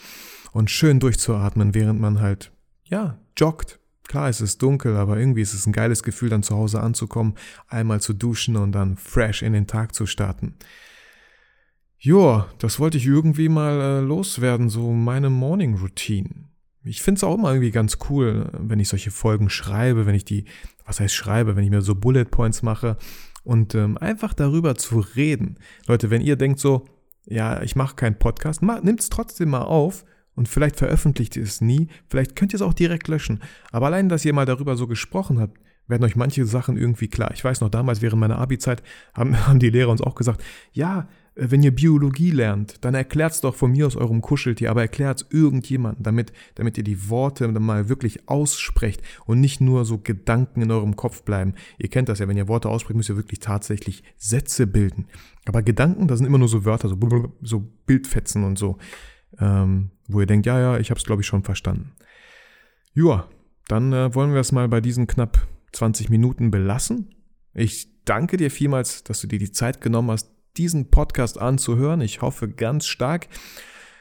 und 0.52 0.70
schön 0.70 1.00
durchzuatmen, 1.00 1.74
während 1.74 2.00
man 2.00 2.20
halt 2.20 2.51
ja, 2.92 3.18
joggt. 3.38 3.81
Klar, 4.07 4.28
es 4.28 4.42
ist 4.42 4.61
dunkel, 4.61 4.96
aber 4.96 5.16
irgendwie 5.16 5.40
ist 5.40 5.55
es 5.55 5.66
ein 5.66 5.72
geiles 5.72 6.02
Gefühl, 6.02 6.28
dann 6.28 6.42
zu 6.42 6.55
Hause 6.55 6.81
anzukommen, 6.81 7.35
einmal 7.66 8.02
zu 8.02 8.12
duschen 8.12 8.57
und 8.57 8.72
dann 8.72 8.98
fresh 8.98 9.42
in 9.42 9.55
den 9.55 9.66
Tag 9.66 9.94
zu 9.94 10.05
starten. 10.05 10.57
Joa, 11.98 12.48
das 12.59 12.78
wollte 12.78 12.98
ich 12.98 13.07
irgendwie 13.07 13.48
mal 13.48 13.81
äh, 13.81 14.00
loswerden, 14.00 14.68
so 14.68 14.92
meine 14.92 15.31
Morning 15.31 15.76
Routine. 15.76 16.50
Ich 16.85 17.00
finde 17.00 17.20
es 17.20 17.24
auch 17.24 17.37
immer 17.37 17.52
irgendwie 17.52 17.70
ganz 17.70 17.96
cool, 18.11 18.50
wenn 18.59 18.81
ich 18.81 18.88
solche 18.88 19.12
Folgen 19.12 19.48
schreibe, 19.48 20.05
wenn 20.05 20.16
ich 20.16 20.26
die, 20.26 20.44
was 20.85 21.00
heißt 21.00 21.14
schreibe, 21.14 21.57
wenn 21.57 21.64
ich 21.64 21.70
mir 21.70 21.81
so 21.81 21.94
Bullet 21.94 22.26
Points 22.26 22.62
mache 22.62 22.98
und 23.44 23.74
ähm, 23.74 23.96
einfach 23.96 24.35
darüber 24.35 24.74
zu 24.74 24.98
reden. 24.98 25.59
Leute, 25.87 26.11
wenn 26.11 26.20
ihr 26.20 26.37
denkt 26.37 26.59
so, 26.59 26.85
ja, 27.24 27.62
ich 27.62 27.76
mache 27.76 27.96
keinen 27.96 28.18
Podcast, 28.18 28.61
nimmt 28.62 29.00
es 29.00 29.09
trotzdem 29.09 29.48
mal 29.50 29.62
auf 29.62 30.05
und 30.34 30.48
vielleicht 30.48 30.76
veröffentlicht 30.76 31.36
ihr 31.36 31.42
es 31.42 31.60
nie, 31.60 31.88
vielleicht 32.08 32.36
könnt 32.36 32.52
ihr 32.52 32.56
es 32.56 32.62
auch 32.62 32.74
direkt 32.74 33.08
löschen. 33.08 33.40
Aber 33.70 33.86
allein, 33.86 34.08
dass 34.08 34.24
ihr 34.24 34.32
mal 34.32 34.46
darüber 34.46 34.76
so 34.76 34.86
gesprochen 34.86 35.38
habt, 35.38 35.58
werden 35.88 36.04
euch 36.04 36.16
manche 36.16 36.44
Sachen 36.46 36.76
irgendwie 36.76 37.08
klar. 37.08 37.32
Ich 37.34 37.44
weiß 37.44 37.60
noch, 37.60 37.68
damals 37.68 38.02
während 38.02 38.20
meiner 38.20 38.38
Abi-Zeit 38.38 38.82
haben, 39.14 39.36
haben 39.46 39.58
die 39.58 39.70
Lehrer 39.70 39.90
uns 39.90 40.00
auch 40.00 40.14
gesagt, 40.14 40.42
ja, 40.72 41.08
äh, 41.34 41.50
wenn 41.50 41.62
ihr 41.62 41.74
Biologie 41.74 42.30
lernt, 42.30 42.84
dann 42.84 42.94
erklärt 42.94 43.32
es 43.32 43.40
doch 43.40 43.54
von 43.54 43.72
mir 43.72 43.86
aus 43.86 43.96
eurem 43.96 44.20
Kuscheltier, 44.20 44.70
aber 44.70 44.82
erklärt 44.82 45.22
es 45.22 45.26
irgendjemandem, 45.30 46.02
damit, 46.02 46.32
damit 46.54 46.78
ihr 46.78 46.84
die 46.84 47.08
Worte 47.08 47.48
mal 47.48 47.88
wirklich 47.88 48.28
aussprecht 48.28 49.02
und 49.26 49.40
nicht 49.40 49.60
nur 49.60 49.84
so 49.84 49.98
Gedanken 49.98 50.62
in 50.62 50.70
eurem 50.70 50.96
Kopf 50.96 51.22
bleiben. 51.22 51.54
Ihr 51.78 51.88
kennt 51.88 52.08
das 52.08 52.20
ja, 52.20 52.28
wenn 52.28 52.36
ihr 52.36 52.48
Worte 52.48 52.68
aussprecht, 52.68 52.96
müsst 52.96 53.10
ihr 53.10 53.16
wirklich 53.16 53.40
tatsächlich 53.40 54.02
Sätze 54.16 54.66
bilden. 54.66 55.06
Aber 55.44 55.62
Gedanken, 55.62 56.08
das 56.08 56.18
sind 56.18 56.26
immer 56.26 56.38
nur 56.38 56.48
so 56.48 56.64
Wörter, 56.64 56.88
so, 56.88 56.98
so 57.42 57.68
Bildfetzen 57.86 58.44
und 58.44 58.58
so 58.58 58.78
ähm, 59.38 59.90
wo 60.12 60.20
ihr 60.20 60.27
denkt, 60.27 60.46
ja, 60.46 60.59
ja, 60.61 60.79
ich 60.79 60.90
habe 60.90 60.98
es, 60.98 61.05
glaube 61.05 61.22
ich, 61.22 61.27
schon 61.27 61.44
verstanden. 61.44 61.92
Joa, 62.94 63.29
dann 63.68 63.92
äh, 63.92 64.14
wollen 64.14 64.33
wir 64.33 64.40
es 64.40 64.53
mal 64.53 64.68
bei 64.68 64.81
diesen 64.81 65.07
knapp 65.07 65.46
20 65.72 66.11
Minuten 66.11 66.51
belassen. 66.51 67.14
Ich 67.55 67.88
danke 68.05 68.37
dir 68.37 68.51
vielmals, 68.51 69.05
dass 69.05 69.20
du 69.20 69.27
dir 69.27 69.38
die 69.38 69.53
Zeit 69.53 69.81
genommen 69.81 70.11
hast, 70.11 70.31
diesen 70.57 70.90
Podcast 70.90 71.38
anzuhören. 71.38 72.01
Ich 72.01 72.20
hoffe 72.20 72.48
ganz 72.48 72.87
stark, 72.87 73.29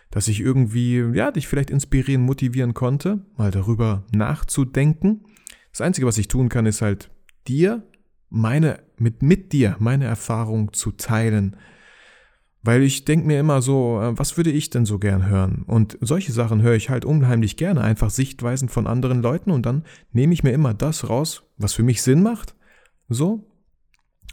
dass 0.10 0.28
ich 0.28 0.41
irgendwie, 0.41 0.97
ja, 1.13 1.32
dich 1.32 1.47
vielleicht 1.47 1.69
inspirieren, 1.69 2.24
motivieren 2.24 2.74
konnte, 2.74 3.26
mal 3.38 3.52
darüber 3.52 4.06
nachzudenken. 4.12 5.26
Das 5.71 5.82
Einzige, 5.82 6.08
was 6.08 6.17
ich 6.17 6.28
tun 6.28 6.50
kann, 6.50 6.65
ist 6.65 6.82
halt 6.82 7.10
dir 7.47 7.88
meine, 8.30 8.84
mit, 8.97 9.21
mit 9.24 9.54
dir 9.54 9.78
meine 9.80 10.06
Erfahrung 10.06 10.74
zu 10.74 10.91
teilen, 10.91 11.56
weil 12.63 12.84
ich 12.84 13.06
denke 13.06 13.26
mir 13.26 13.39
immer 13.39 13.62
so, 13.62 14.00
äh, 14.02 14.17
was 14.17 14.38
würde 14.38 14.52
ich 14.52 14.69
denn 14.69 14.86
so 14.86 15.00
gern 15.00 15.28
hören? 15.28 15.63
Und 15.65 15.97
solche 16.02 16.32
Sachen 16.32 16.62
höre 16.62 16.76
ich 16.76 16.89
halt 16.89 17.06
unheimlich 17.06 17.58
gerne, 17.58 17.82
einfach 17.82 18.10
Sichtweisen 18.10 18.69
von 18.69 18.88
anderen 18.88 19.21
Leuten 19.21 19.52
und 19.52 19.65
dann 19.65 19.84
nehme 20.12 20.34
ich 20.34 20.43
mir 20.43 20.52
immer 20.52 20.74
das 20.74 21.10
raus, 21.10 21.43
was 21.58 21.74
für 21.74 21.84
mich 21.84 22.02
Sinn 22.02 22.21
macht. 22.21 22.56
So. 23.10 23.47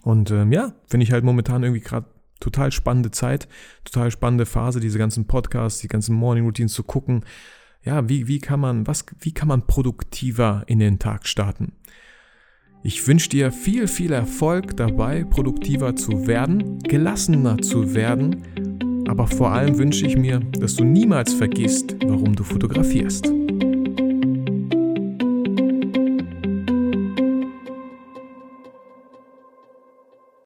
Und 0.03 0.31
ähm, 0.31 0.53
ja, 0.53 0.75
finde 0.87 1.05
ich 1.05 1.13
halt 1.13 1.25
momentan 1.25 1.63
irgendwie 1.63 1.83
gerade 1.83 2.07
total 2.41 2.71
spannende 2.71 3.11
Zeit, 3.11 3.49
total 3.85 4.11
spannende 4.11 4.47
Phase, 4.47 4.81
diese 4.81 4.99
ganzen 4.99 5.27
Podcasts, 5.27 5.81
die 5.81 5.89
ganzen 5.89 6.15
Morning 6.15 6.45
Routines 6.45 6.73
zu 6.73 6.83
gucken. 6.85 7.25
Ja, 7.83 8.09
wie, 8.09 8.29
wie 8.29 8.39
kann 8.39 8.61
man, 8.61 8.87
was, 8.87 9.07
wie 9.19 9.33
kann 9.33 9.49
man 9.49 9.67
produktiver 9.67 10.65
in 10.67 10.79
den 10.79 10.99
Tag 10.99 11.27
starten? 11.27 11.73
Ich 12.83 13.07
wünsche 13.09 13.29
dir 13.29 13.51
viel, 13.51 13.89
viel 13.89 14.13
Erfolg 14.13 14.77
dabei, 14.77 15.25
produktiver 15.25 15.97
zu 15.97 16.27
werden, 16.27 16.79
gelassener 16.79 17.59
zu 17.59 17.95
werden, 17.95 19.05
aber 19.09 19.27
vor 19.27 19.51
allem 19.51 19.79
wünsche 19.79 20.07
ich 20.07 20.17
mir, 20.17 20.39
dass 20.39 20.77
du 20.77 20.85
niemals 20.85 21.33
vergisst, 21.35 21.97
warum 22.07 22.37
du 22.37 22.45
fotografierst. 22.45 23.33